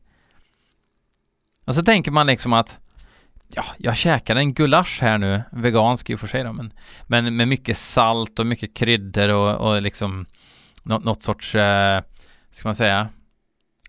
[1.66, 2.78] Och så tänker man liksom att
[3.48, 6.74] ja, jag käkade en gulasch här nu, vegansk i och för sig då, men,
[7.08, 10.26] men med mycket salt och mycket kryddor och, och liksom
[10.84, 12.02] något, något sorts, eh,
[12.52, 13.08] ska man säga,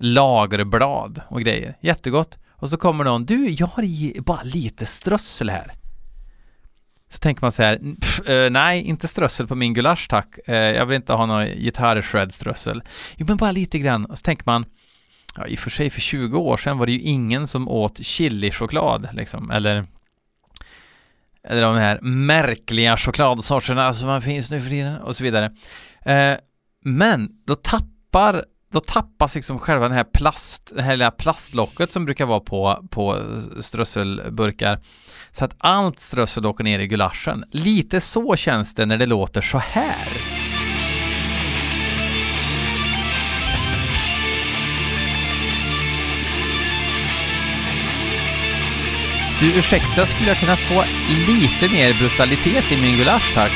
[0.00, 1.76] lagerblad och grejer.
[1.80, 2.38] Jättegott.
[2.52, 5.72] Och så kommer någon, du, jag har bara lite strössel här.
[7.08, 10.38] Så tänker man så här, pff, eh, nej, inte strössel på min gulasch tack.
[10.46, 12.82] Eh, jag vill inte ha någon gitarrshred-strössel.
[13.16, 14.04] Jo, men bara lite grann.
[14.04, 14.64] Och så tänker man,
[15.36, 18.06] ja, i och för sig för 20 år sedan var det ju ingen som åt
[18.06, 19.86] chilichoklad liksom, eller
[21.48, 25.52] eller de här märkliga chokladsorterna som finns nu för tiden och så vidare.
[26.04, 26.36] Eh,
[26.84, 32.04] men då tappar då tappas liksom själva den här plast, det här lilla plastlocket som
[32.04, 33.22] brukar vara på, på
[33.60, 34.80] strösselburkar.
[35.30, 37.44] Så att allt strössel åker ner i gulaschen.
[37.50, 40.35] Lite så känns det när det låter så här.
[49.40, 50.84] Du, ursäkta, skulle jag kunna få
[51.28, 53.52] lite mer brutalitet i min gulasch, tack?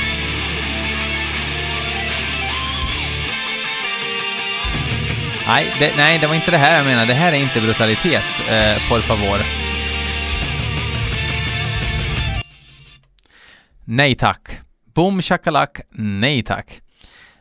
[5.46, 7.06] Nej det, nej, det var inte det här jag menade.
[7.06, 9.38] Det här är inte brutalitet, eh, por favor.
[13.84, 14.60] Nej tack.
[14.94, 16.80] Boom shakalak, nej tack.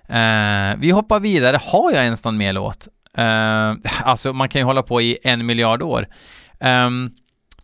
[0.09, 1.59] Eh, vi hoppar vidare.
[1.61, 2.87] Har jag ens någon mer låt?
[3.17, 3.73] Eh,
[4.03, 6.07] alltså, man kan ju hålla på i en miljard år.
[6.59, 7.11] Um,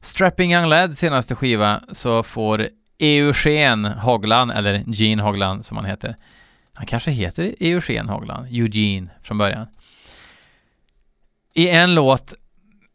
[0.05, 2.67] Strapping Young Lad senaste skiva så får
[2.99, 6.15] Eugen Hoglan, eller Gene Hoglan som han heter.
[6.73, 9.67] Han kanske heter Eugen Hoglan, Eugene från början.
[11.53, 12.33] i en låt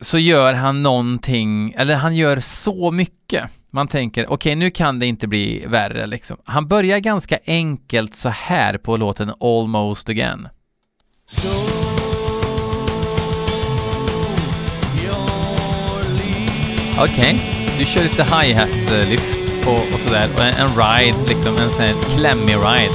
[0.00, 3.44] så gör han någonting, eller han gör så mycket.
[3.70, 6.36] Man tänker, okej okay, nu kan det inte bli värre liksom.
[6.44, 10.48] Han börjar ganska enkelt så här på låten Almost Again.
[17.02, 17.38] Okej, okay.
[17.78, 21.94] du kör lite hi-hat-lyft och, och sådär och en, en ride, liksom en sån här
[22.16, 22.94] klämmig ride.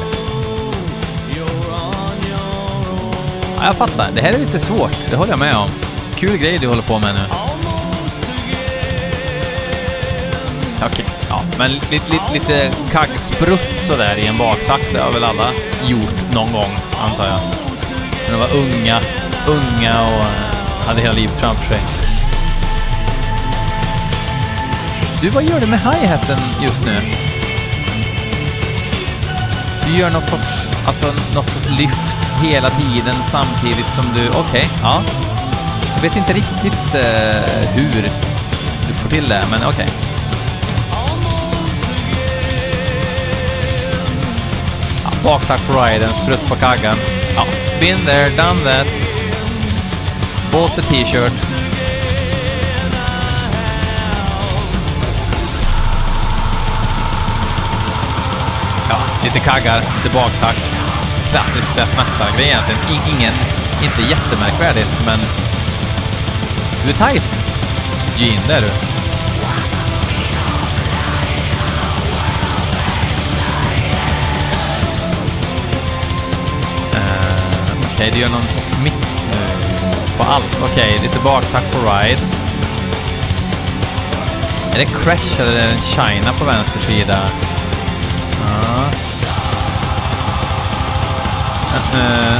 [3.57, 5.69] Ja, jag fattar, det här är lite svårt, det håller jag med om.
[6.15, 7.21] Kul grej du håller på med nu.
[10.77, 11.05] Okej, okay.
[11.29, 15.47] ja, men lite, lite, lite kaggsprutt sådär i en baktakt, det har väl alla
[15.87, 17.39] gjort någon gång, antar jag.
[18.25, 19.01] När de var unga,
[19.47, 20.25] unga och
[20.87, 22.14] hade hela livet framför sig.
[25.21, 26.97] Du, vad gör du med hi-haten just nu?
[29.87, 31.05] Du gör något sorts, alltså
[31.35, 35.03] något sorts lyft hela tiden samtidigt som du, okej, okay, ja.
[35.95, 37.01] Jag vet inte riktigt uh,
[37.73, 38.09] hur
[38.87, 39.69] du får till det, men okej.
[39.69, 39.87] Okay.
[45.23, 46.95] Ja, på riden, sprutt på kaggan.
[47.35, 47.45] Ja,
[47.79, 48.87] been there, done that.
[50.51, 51.64] Bought the t-shirt.
[59.25, 60.61] Lite kaggar, lite baktakt.
[61.31, 62.81] Klassisk death metal-grej egentligen.
[63.07, 63.33] Ingen,
[63.83, 65.19] inte jättemärkvärdigt, men
[66.83, 67.23] du är tight.
[68.17, 68.67] Gene, det är du.
[68.67, 68.71] Uh,
[77.79, 79.47] Okej, okay, du gör någon sorts mix nu
[80.17, 80.57] på allt.
[80.61, 82.21] Okej, okay, lite baktakt på ride.
[84.73, 87.19] Är det Crash eller är det China på vänster sida?
[88.41, 88.74] Uh.
[91.75, 92.39] Uh,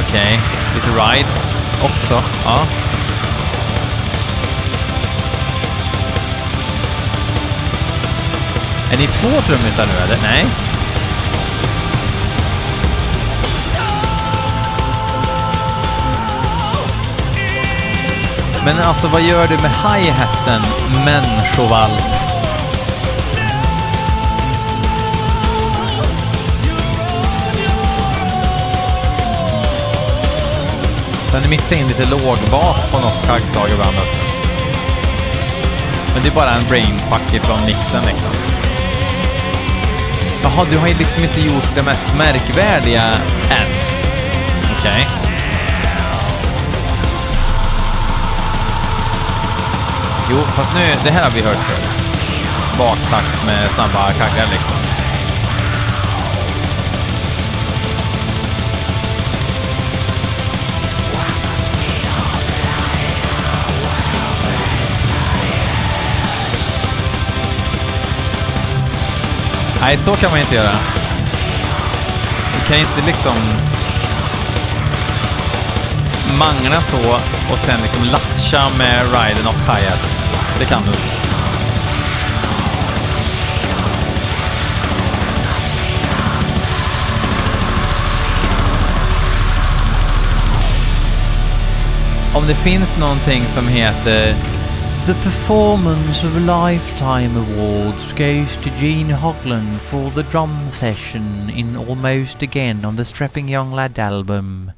[0.00, 0.74] Okej, okay.
[0.74, 1.28] lite ride
[1.82, 2.22] också.
[2.44, 2.66] Ja.
[8.92, 10.22] Är ni två trummisar nu eller?
[10.22, 10.46] Nej.
[18.64, 20.62] Men alltså vad gör du med hi-haten,
[21.04, 22.02] människovalp?
[31.42, 33.96] Sen mixar in lite lågbas på något kaggslag ibland.
[36.14, 38.30] Men det är bara en brainfuck ifrån mixen liksom.
[40.42, 43.02] Jaha, du har ju liksom inte gjort det mest märkvärdiga
[43.50, 43.70] än.
[44.78, 44.90] Okej.
[44.90, 45.04] Okay.
[50.30, 51.88] Jo, fast nu, det här har vi hört förr.
[52.78, 54.85] Baktakt med snabba kaggar liksom.
[69.86, 70.76] Nej, så kan man inte göra.
[72.54, 73.34] Du kan inte liksom
[76.38, 77.20] mangla så
[77.52, 79.82] och sen liksom latcha med riden och hi
[80.58, 80.92] Det kan du.
[92.38, 94.34] Om det finns någonting som heter
[95.06, 101.76] The performance of a Lifetime Awards goes to Gene Hoglan for the drum session in
[101.76, 104.72] Almost Again on the Strapping Young Lad album,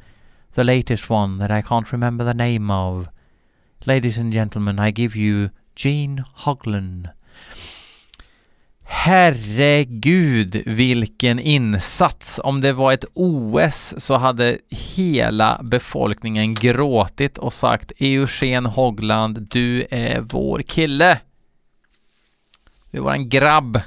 [0.52, 3.08] the latest one that I can't remember the name of.
[3.86, 7.10] Ladies and gentlemen, I give you Gene Hoglan.
[8.90, 12.40] Herregud vilken insats!
[12.44, 19.86] Om det var ett OS så hade hela befolkningen gråtit och sagt Eugen Hogland, du
[19.90, 21.20] är vår kille!
[22.90, 23.80] Du är våran grabb!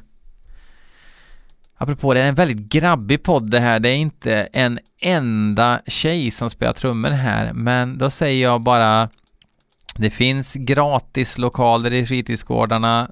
[1.78, 3.80] Apropå det, är en väldigt grabbig podd det här.
[3.80, 9.10] Det är inte en enda tjej som spelar trummor här, men då säger jag bara
[9.95, 13.12] det finns gratis lokaler i fritidsgårdarna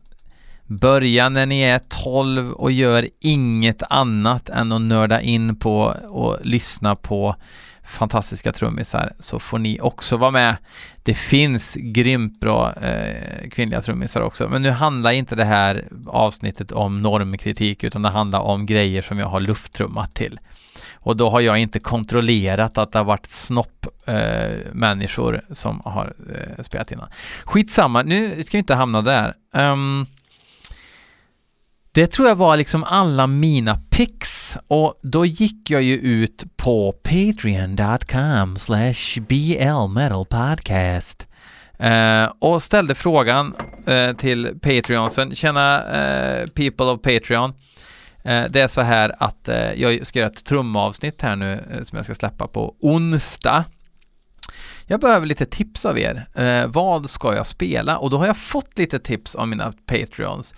[0.70, 6.38] Börja när ni är 12 och gör inget annat än att nörda in på och
[6.42, 7.36] lyssna på
[7.84, 10.58] fantastiska trummisar så får ni också vara med.
[11.04, 16.72] Det finns grymt bra eh, kvinnliga trummisar också, men nu handlar inte det här avsnittet
[16.72, 20.40] om normkritik utan det handlar om grejer som jag har lufttrummat till.
[20.94, 26.64] Och då har jag inte kontrollerat att det har varit snopp eh, som har eh,
[26.64, 27.10] spelat innan.
[27.44, 29.34] Skitsamma, nu ska vi inte hamna där.
[29.54, 30.08] Um,
[32.00, 36.92] det tror jag var liksom alla mina picks och då gick jag ju ut på
[36.92, 41.28] patreon.com slash blmetalpodcast
[41.82, 43.56] uh, eh, och ställde frågan
[43.90, 45.36] uh, till Patreonsen.
[45.36, 47.54] Tjena uh, people of Patreon.
[48.24, 52.16] det är så här att jag ska göra ett trumavsnitt här nu som jag ska
[52.16, 53.66] släppa på onsdag.
[54.92, 56.28] Jag behöver lite tips av er.
[56.36, 57.98] Eh, vad ska jag spela?
[57.98, 60.54] Och då har jag fått lite tips av mina Patreons.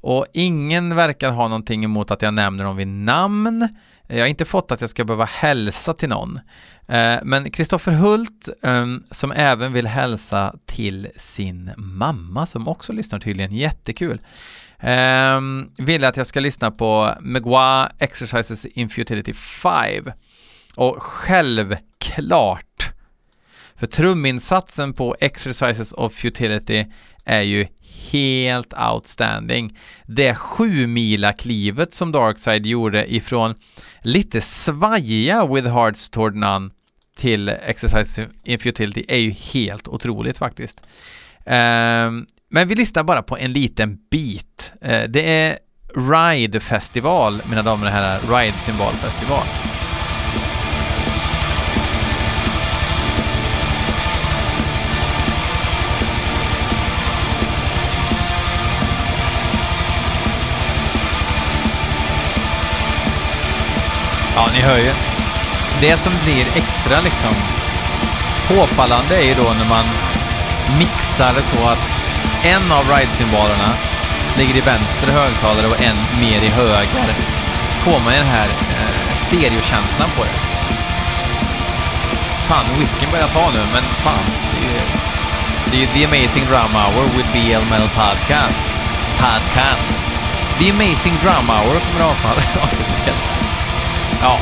[0.00, 3.68] Och ingen verkar ha någonting emot att jag nämner dem vid namn.
[4.06, 6.40] Jag har inte fått att jag ska behöva hälsa till någon.
[6.88, 13.20] Eh, men Kristoffer Hult, eh, som även vill hälsa till sin mamma, som också lyssnar
[13.20, 14.20] tydligen, jättekul.
[14.78, 15.40] Eh,
[15.78, 20.12] vill att jag ska lyssna på Megua Exercises in Futility 5.
[20.76, 22.91] Och självklart
[23.82, 26.84] för truminsatsen på Exercises of Futility
[27.24, 27.66] är ju
[28.10, 29.78] helt outstanding.
[30.06, 33.54] Det sju mila klivet som Darkside gjorde ifrån
[34.02, 36.70] lite svajiga With Hearts Toward None
[37.16, 40.80] till Exercises in Futility är ju helt otroligt faktiskt.
[41.44, 44.72] Um, men vi listar bara på en liten bit.
[44.84, 45.58] Uh, det är
[45.96, 48.58] Ride Festival, mina damer och herrar, Ride
[64.34, 64.92] Ja, ni hör ju.
[65.80, 67.34] Det som blir extra liksom
[68.48, 69.84] påfallande är ju då när man
[70.78, 71.82] mixar det så att
[72.42, 73.70] en av ride-symbolerna
[74.38, 77.14] ligger i vänster högtalare och en mer i höger.
[77.84, 80.38] Får man den här eh, stereokänslan på det.
[82.48, 84.26] Fan, whiskyn börjar ta nu, men fan.
[85.70, 88.64] Det är, ju, The Amazing Drum Hour with BL Metal Podcast.
[89.18, 89.90] Podcast.
[90.58, 92.04] The Amazing Drum Hour kommer
[92.62, 93.51] avsnittet
[94.22, 94.38] Ja.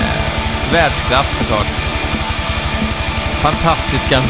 [0.00, 1.66] Eh, världsklass såklart.
[3.42, 4.20] Fantastiska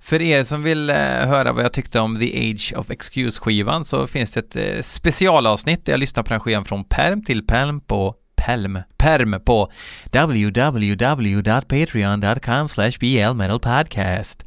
[0.00, 4.06] För er som vill eh, höra vad jag tyckte om The Age of Excuse-skivan så
[4.06, 7.80] finns det ett eh, specialavsnitt där jag lyssnar på den skivan från perm till perm
[7.80, 9.72] på Pelm, perm på
[10.12, 14.44] www.patreon.com slash blmetalpodcast.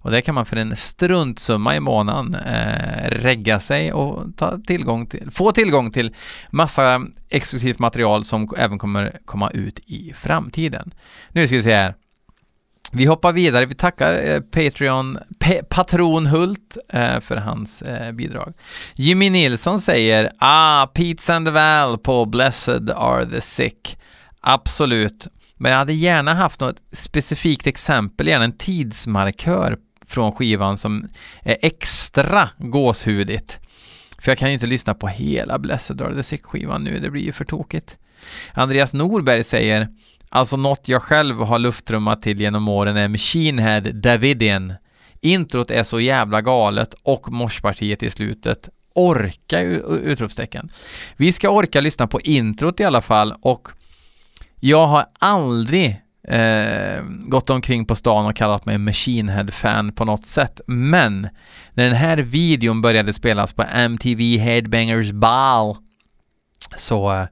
[0.00, 5.06] Och där kan man för en struntsumma i månaden eh, regga sig och ta tillgång
[5.06, 6.14] till, få tillgång till
[6.50, 10.94] massa exklusivt material som även kommer komma ut i framtiden.
[11.32, 11.94] Nu ska vi se här.
[12.92, 13.66] Vi hoppar vidare.
[13.66, 18.52] Vi tackar eh, Patreon, P Patron Hult eh, för hans eh, bidrag.
[18.94, 23.98] Jimmy Nilsson säger Ah, Pete val på Blessed are the sick.
[24.40, 25.26] Absolut.
[25.56, 29.76] Men jag hade gärna haft något specifikt exempel, gärna en tidsmarkör
[30.08, 31.08] från skivan som
[31.42, 33.58] är extra gåshudigt.
[34.18, 37.22] För jag kan ju inte lyssna på hela Blessed Are the Sick-skivan nu, det blir
[37.22, 37.96] ju för tokigt.
[38.52, 39.88] Andreas Norberg säger
[40.30, 44.72] Alltså något jag själv har lufttrummat till genom åren är Machine Head Davidian.
[45.20, 48.68] Introt är så jävla galet och morspartiet i slutet.
[48.94, 49.60] Orka!
[49.60, 50.70] Utropstecken.
[51.16, 53.68] Vi ska orka lyssna på introt i alla fall och
[54.60, 60.24] jag har aldrig eh, gått omkring på stan och kallat mig Machine Head-fan på något
[60.26, 60.60] sätt.
[60.66, 61.28] Men
[61.72, 65.76] när den här videon började spelas på MTV Headbangers Ball
[66.76, 67.26] så, eh,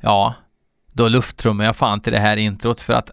[0.00, 0.34] ja,
[0.92, 3.10] då lufttrummar jag fan till det här introt för att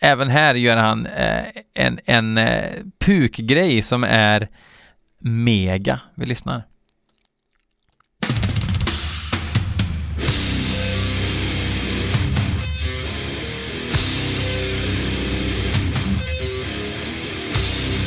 [0.00, 1.44] även här gör han eh,
[1.74, 4.48] en, en eh, pukgrej som är
[5.20, 6.00] mega.
[6.14, 6.62] Vi lyssnar.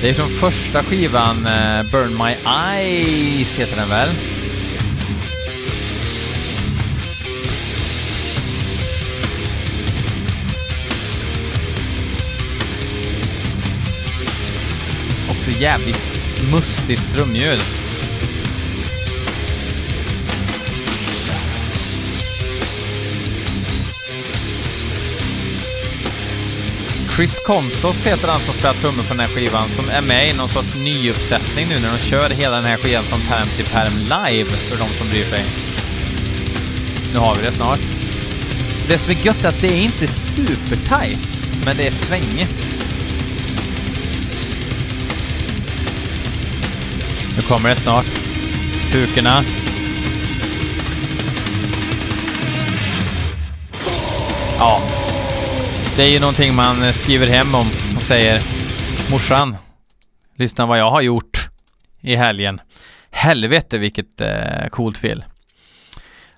[0.02, 4.10] Det är från första skivan, eh, Burn My Eyes heter den väl?
[15.30, 16.14] Också jävligt
[16.52, 17.87] mustigt trumljud.
[27.18, 30.34] Chris Kontos heter han som spelar trummor på den här skivan, som är med i
[30.34, 33.94] någon sorts nyuppsättning nu när de kör hela den här skivan från perm till perm
[33.98, 35.44] live, för de som bryr sig.
[37.14, 37.80] Nu har vi det snart.
[38.88, 41.28] Det som är gött är att det är inte supertight,
[41.66, 42.68] men det är svängigt.
[47.36, 48.06] Nu kommer det snart.
[48.92, 49.44] Pukorna.
[54.60, 54.82] Ja,
[55.98, 58.42] det är ju någonting man eh, skriver hem om och säger
[59.12, 59.56] Morsan,
[60.36, 61.50] lyssna vad jag har gjort
[62.02, 62.62] i helgen.
[63.12, 65.26] Helvete vilket eh, coolt fel.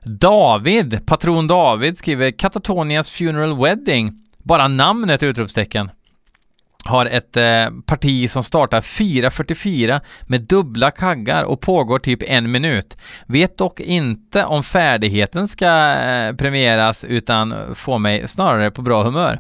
[0.04, 4.14] David, patron David skriver Katatonias Funeral Wedding.
[4.38, 5.92] Bara namnet utropstecken
[6.86, 12.98] har ett eh, parti som startar 4.44 med dubbla kaggar och pågår typ en minut.
[13.26, 19.40] Vet dock inte om färdigheten ska eh, premieras utan får mig snarare på bra humör.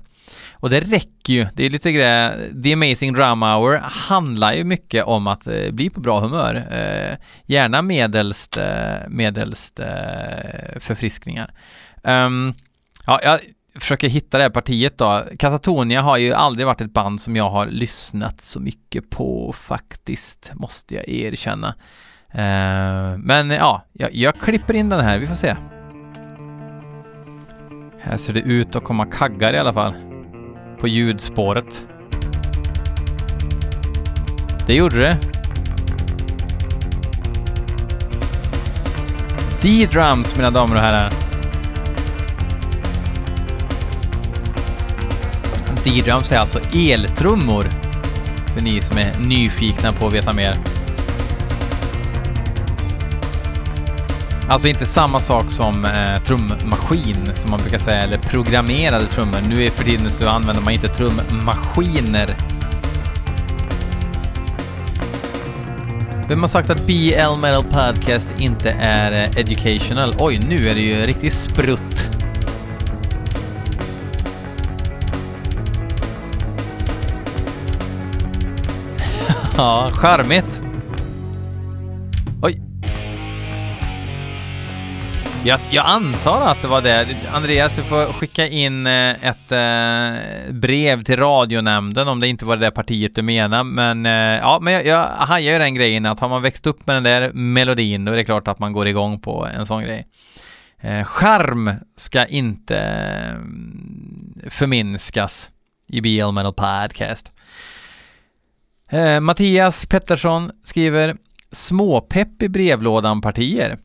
[0.51, 1.47] Och det räcker ju.
[1.53, 2.31] Det är lite grej,
[2.63, 6.55] The Amazing Drama Hour handlar ju mycket om att eh, bli på bra humör.
[6.71, 11.53] Eh, gärna medelst, eh, medelst eh, förfriskningar.
[12.03, 12.53] Um,
[13.07, 13.39] ja, jag
[13.79, 15.23] försöker hitta det här partiet då.
[15.39, 20.51] Katatonia har ju aldrig varit ett band som jag har lyssnat så mycket på faktiskt,
[20.53, 21.67] måste jag erkänna.
[22.31, 25.55] Eh, men ja, jag, jag klipper in den här, vi får se.
[28.01, 29.93] Här ser det ut att komma kaggar i alla fall.
[30.79, 31.85] På ljudspåret.
[34.67, 35.17] Det gjorde det.
[39.61, 41.28] D-drums mina damer och herrar.
[45.89, 47.69] D-drums är alltså eltrummor.
[48.53, 50.57] För ni som är nyfikna på att veta mer.
[54.49, 59.37] Alltså inte samma sak som eh, trummaskin som man brukar säga, eller programmerade trummor.
[59.49, 62.35] Nu är för tiden så använder man inte trummaskiner.
[66.27, 70.15] Vem har sagt att BL Metal Podcast inte är eh, educational?
[70.19, 72.18] Oj, nu är det ju riktigt sprutt.
[79.59, 80.61] Ja, charmigt.
[82.41, 82.61] Oj.
[85.43, 87.07] Jag, jag, antar att det var det.
[87.33, 92.55] Andreas, du får skicka in eh, ett eh, brev till radionämnden om det inte var
[92.55, 93.63] det där partiet du menar.
[93.63, 96.87] Men eh, ja, men jag, jag hajar ju den grejen att har man växt upp
[96.87, 99.83] med den där melodin då är det klart att man går igång på en sån
[99.83, 100.07] grej.
[100.81, 105.49] Eh, charm ska inte eh, förminskas
[105.87, 107.31] i BL Metal Podcast.
[108.91, 111.15] Eh, Mattias Pettersson skriver
[111.51, 113.77] småpepp i brevlådan-partier.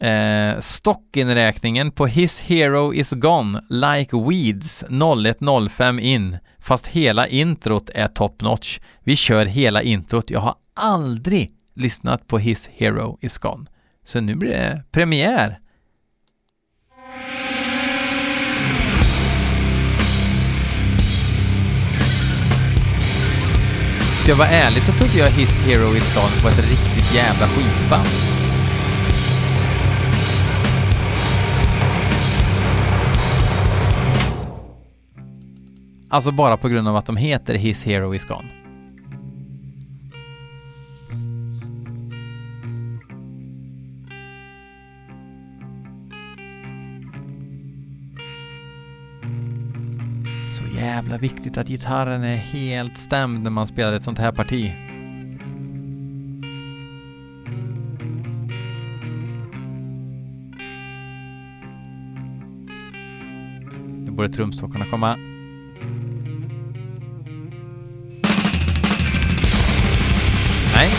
[0.00, 8.08] Eh, stockinräkningen på His Hero Is Gone Like Weeds 0105 in fast hela introt är
[8.08, 8.80] top notch.
[9.04, 10.30] Vi kör hela introt.
[10.30, 13.66] Jag har aldrig lyssnat på His Hero Is Gone.
[14.04, 15.58] Så nu blir det premiär.
[24.22, 27.48] Ska jag vara ärlig så trodde jag His Hero Is Gone var ett riktigt jävla
[27.48, 28.08] skitband.
[36.10, 38.61] Alltså bara på grund av att de heter His Hero Is Gone.
[50.82, 54.72] Jävla viktigt att gitarren är helt stämd när man spelar ett sånt här parti.
[64.04, 65.16] Nu borde trumstockarna komma.
[70.74, 70.90] Nej.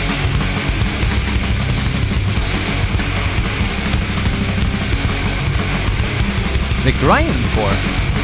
[6.84, 8.23] The Grindcore.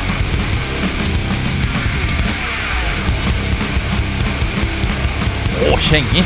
[5.62, 6.24] Åh, kängig!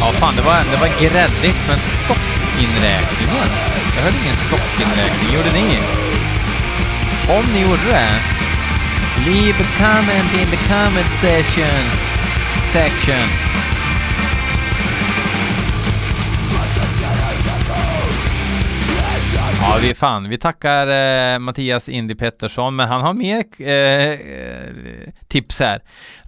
[0.00, 3.48] Ja, fan, det var, det var gräddigt, men stoppinräkningen?
[3.96, 5.34] Jag hörde ingen stockinräkning.
[5.34, 5.78] Gjorde ni?
[7.28, 8.08] Om ni gjorde det,
[9.26, 11.84] leave a comment in the comment session.
[12.64, 13.28] Section.
[19.76, 24.18] Ja, vi fan, vi tackar eh, Mattias Indy Pettersson, men han har mer eh,
[25.28, 25.80] tips här.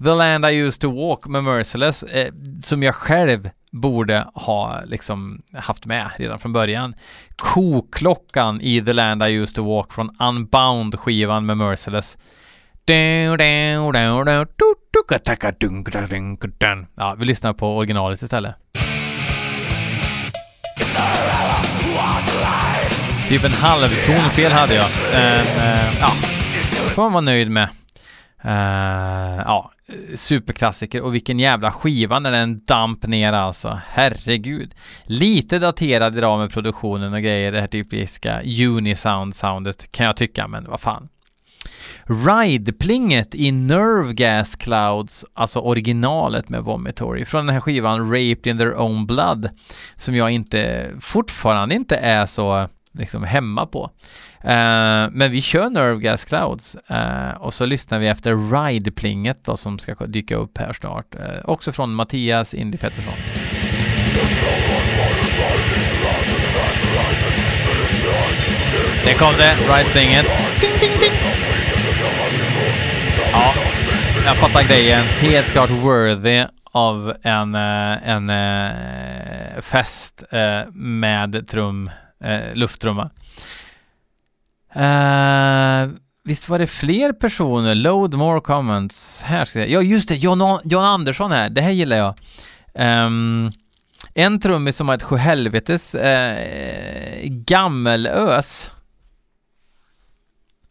[0.05, 2.33] The Land I Used To Walk med Merciless, eh,
[2.63, 6.95] som jag själv borde ha liksom haft med redan från början.
[7.37, 12.19] Koklockan i The Land I Used To Walk från Unbound-skivan med Merciless.
[16.97, 18.55] Ja, vi lyssnar på originalet istället.
[23.29, 24.87] Typ en halvton fel hade jag.
[25.15, 26.09] Eh, eh, ja,
[26.95, 27.69] får man vara nöjd med.
[28.43, 29.73] Eh, ja,
[30.15, 33.81] superklassiker och vilken jävla skiva när den damp ner alltså.
[33.89, 34.75] Herregud.
[35.05, 40.65] Lite daterad idag med produktionen och grejer, det här typiska Unisound-soundet kan jag tycka, men
[40.65, 41.09] vad fan.
[42.05, 48.59] Ride-plinget i Nerve Gas Clouds, alltså originalet med Vomitory, från den här skivan Raped in
[48.59, 49.49] their own blood,
[49.97, 53.91] som jag inte, fortfarande inte är så liksom hemma på.
[54.45, 59.57] Uh, men vi kör Nerve Gas Clouds uh, och så lyssnar vi efter Ride-plinget då
[59.57, 61.15] som ska dyka upp här snart.
[61.15, 63.15] Uh, också från Mattias Indy Pettersson.
[69.05, 70.27] Det kom det, Ride-plinget.
[70.61, 71.13] Ding, ding, ding.
[73.33, 73.53] Ja,
[74.27, 75.01] jag fattar grejen.
[75.21, 78.31] Helt klart worthy av en, en
[79.63, 80.23] fest
[80.73, 81.91] med trum
[82.21, 83.11] eh, va?
[84.75, 85.89] Eh,
[86.25, 87.75] visst var det fler personer?
[87.75, 89.23] Load more comments.
[89.23, 89.69] Här ska jag.
[89.69, 90.17] Ja, just det.
[90.17, 91.51] John, John Andersson här.
[91.51, 92.15] Det här gillar jag.
[93.07, 93.53] Um,
[94.15, 98.71] en trummis som har ett sjuhelvetes eh, gammelös.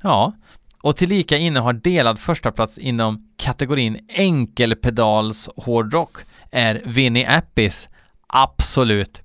[0.01, 0.33] Ja,
[0.81, 6.17] och tillika innehar delad förstaplats inom kategorin enkelpedals hårdrock
[6.51, 7.89] är Vinnie Appis.
[8.27, 9.21] Absolut.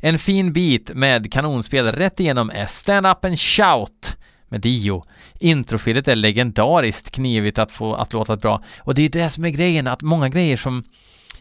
[0.00, 4.16] En fin bit med kanonspel rätt igenom är Stand Up and Shout
[4.48, 5.04] med Dio.
[5.40, 8.62] Introfilet är legendariskt knivigt att få att låta bra.
[8.78, 10.84] Och det är det som är grejen, att många grejer som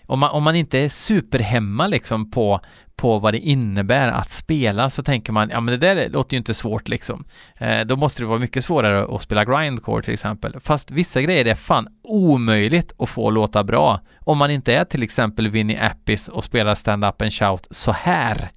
[0.08, 2.62] om man, om man inte är superhemma liksom på,
[2.96, 6.38] på vad det innebär att spela så tänker man, ja men det där låter ju
[6.38, 7.26] inte svårt liksom.
[7.60, 10.56] Eh, då måste det vara mycket svårare att spela grindcore till exempel.
[10.60, 15.04] Fast vissa grejer är fan omöjligt att få låta bra om man inte är till
[15.04, 18.52] exempel Vinnie Appis och spelar stand-up and shout så här.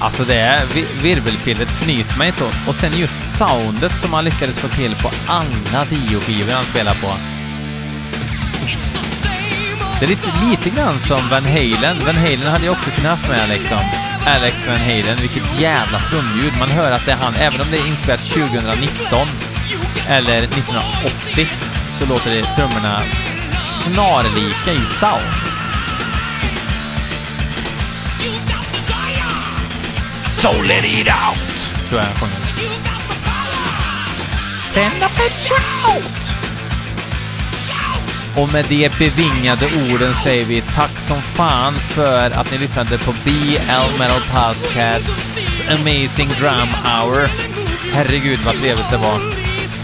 [0.00, 0.66] Alltså det är
[1.02, 5.84] virvelpillret fnyser mig inte Och sen just soundet som han lyckades få till på alla
[5.84, 7.12] Dio-skivor han spelar på.
[9.98, 12.04] Det är lite, lite grann som Van Halen.
[12.06, 13.78] Van Halen hade jag också kunnat haft med liksom
[14.26, 15.16] Alex Van Halen.
[15.20, 16.52] Vilket jävla trumljud.
[16.58, 19.28] Man hör att det är han, även om det är inspelat 2019
[20.08, 21.48] eller 1980,
[21.98, 23.02] så låter det trummorna
[23.64, 25.50] snarlika i sound.
[30.42, 31.88] So let it out!
[31.88, 32.36] Tror jag han sjunger.
[34.70, 36.32] Stand up and shout!
[38.36, 43.12] Och med de bevingade orden säger vi tack som fan för att ni lyssnade på
[43.24, 47.28] BL Metal Podcasts Amazing Drum Hour.
[47.92, 49.20] Herregud vad trevligt det var.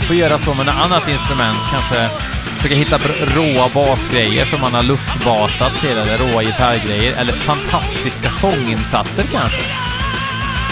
[0.06, 2.08] Få göra så med något annat instrument, kanske
[2.56, 2.98] försöka hitta
[3.36, 9.62] råa basgrejer som man har luftbasat till, eller råa gitarrgrejer, eller fantastiska sånginsatser kanske.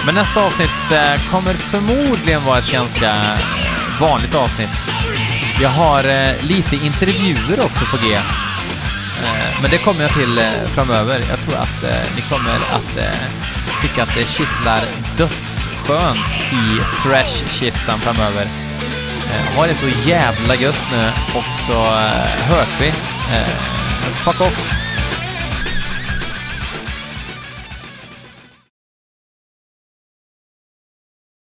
[0.07, 3.15] Men nästa avsnitt eh, kommer förmodligen vara ett ganska
[4.01, 4.91] vanligt avsnitt.
[5.63, 8.15] Jag har eh, lite intervjuer också på G.
[9.23, 11.21] Eh, men det kommer jag till eh, framöver.
[11.31, 12.99] Jag tror att eh, ni kommer att
[13.83, 14.81] tycka att det kittlar
[15.17, 18.47] dödsskönt i thrash-kistan framöver.
[19.57, 21.85] Ha det så jävla gött nu och så
[22.49, 22.93] hörs vi.
[24.25, 24.84] Fuck off!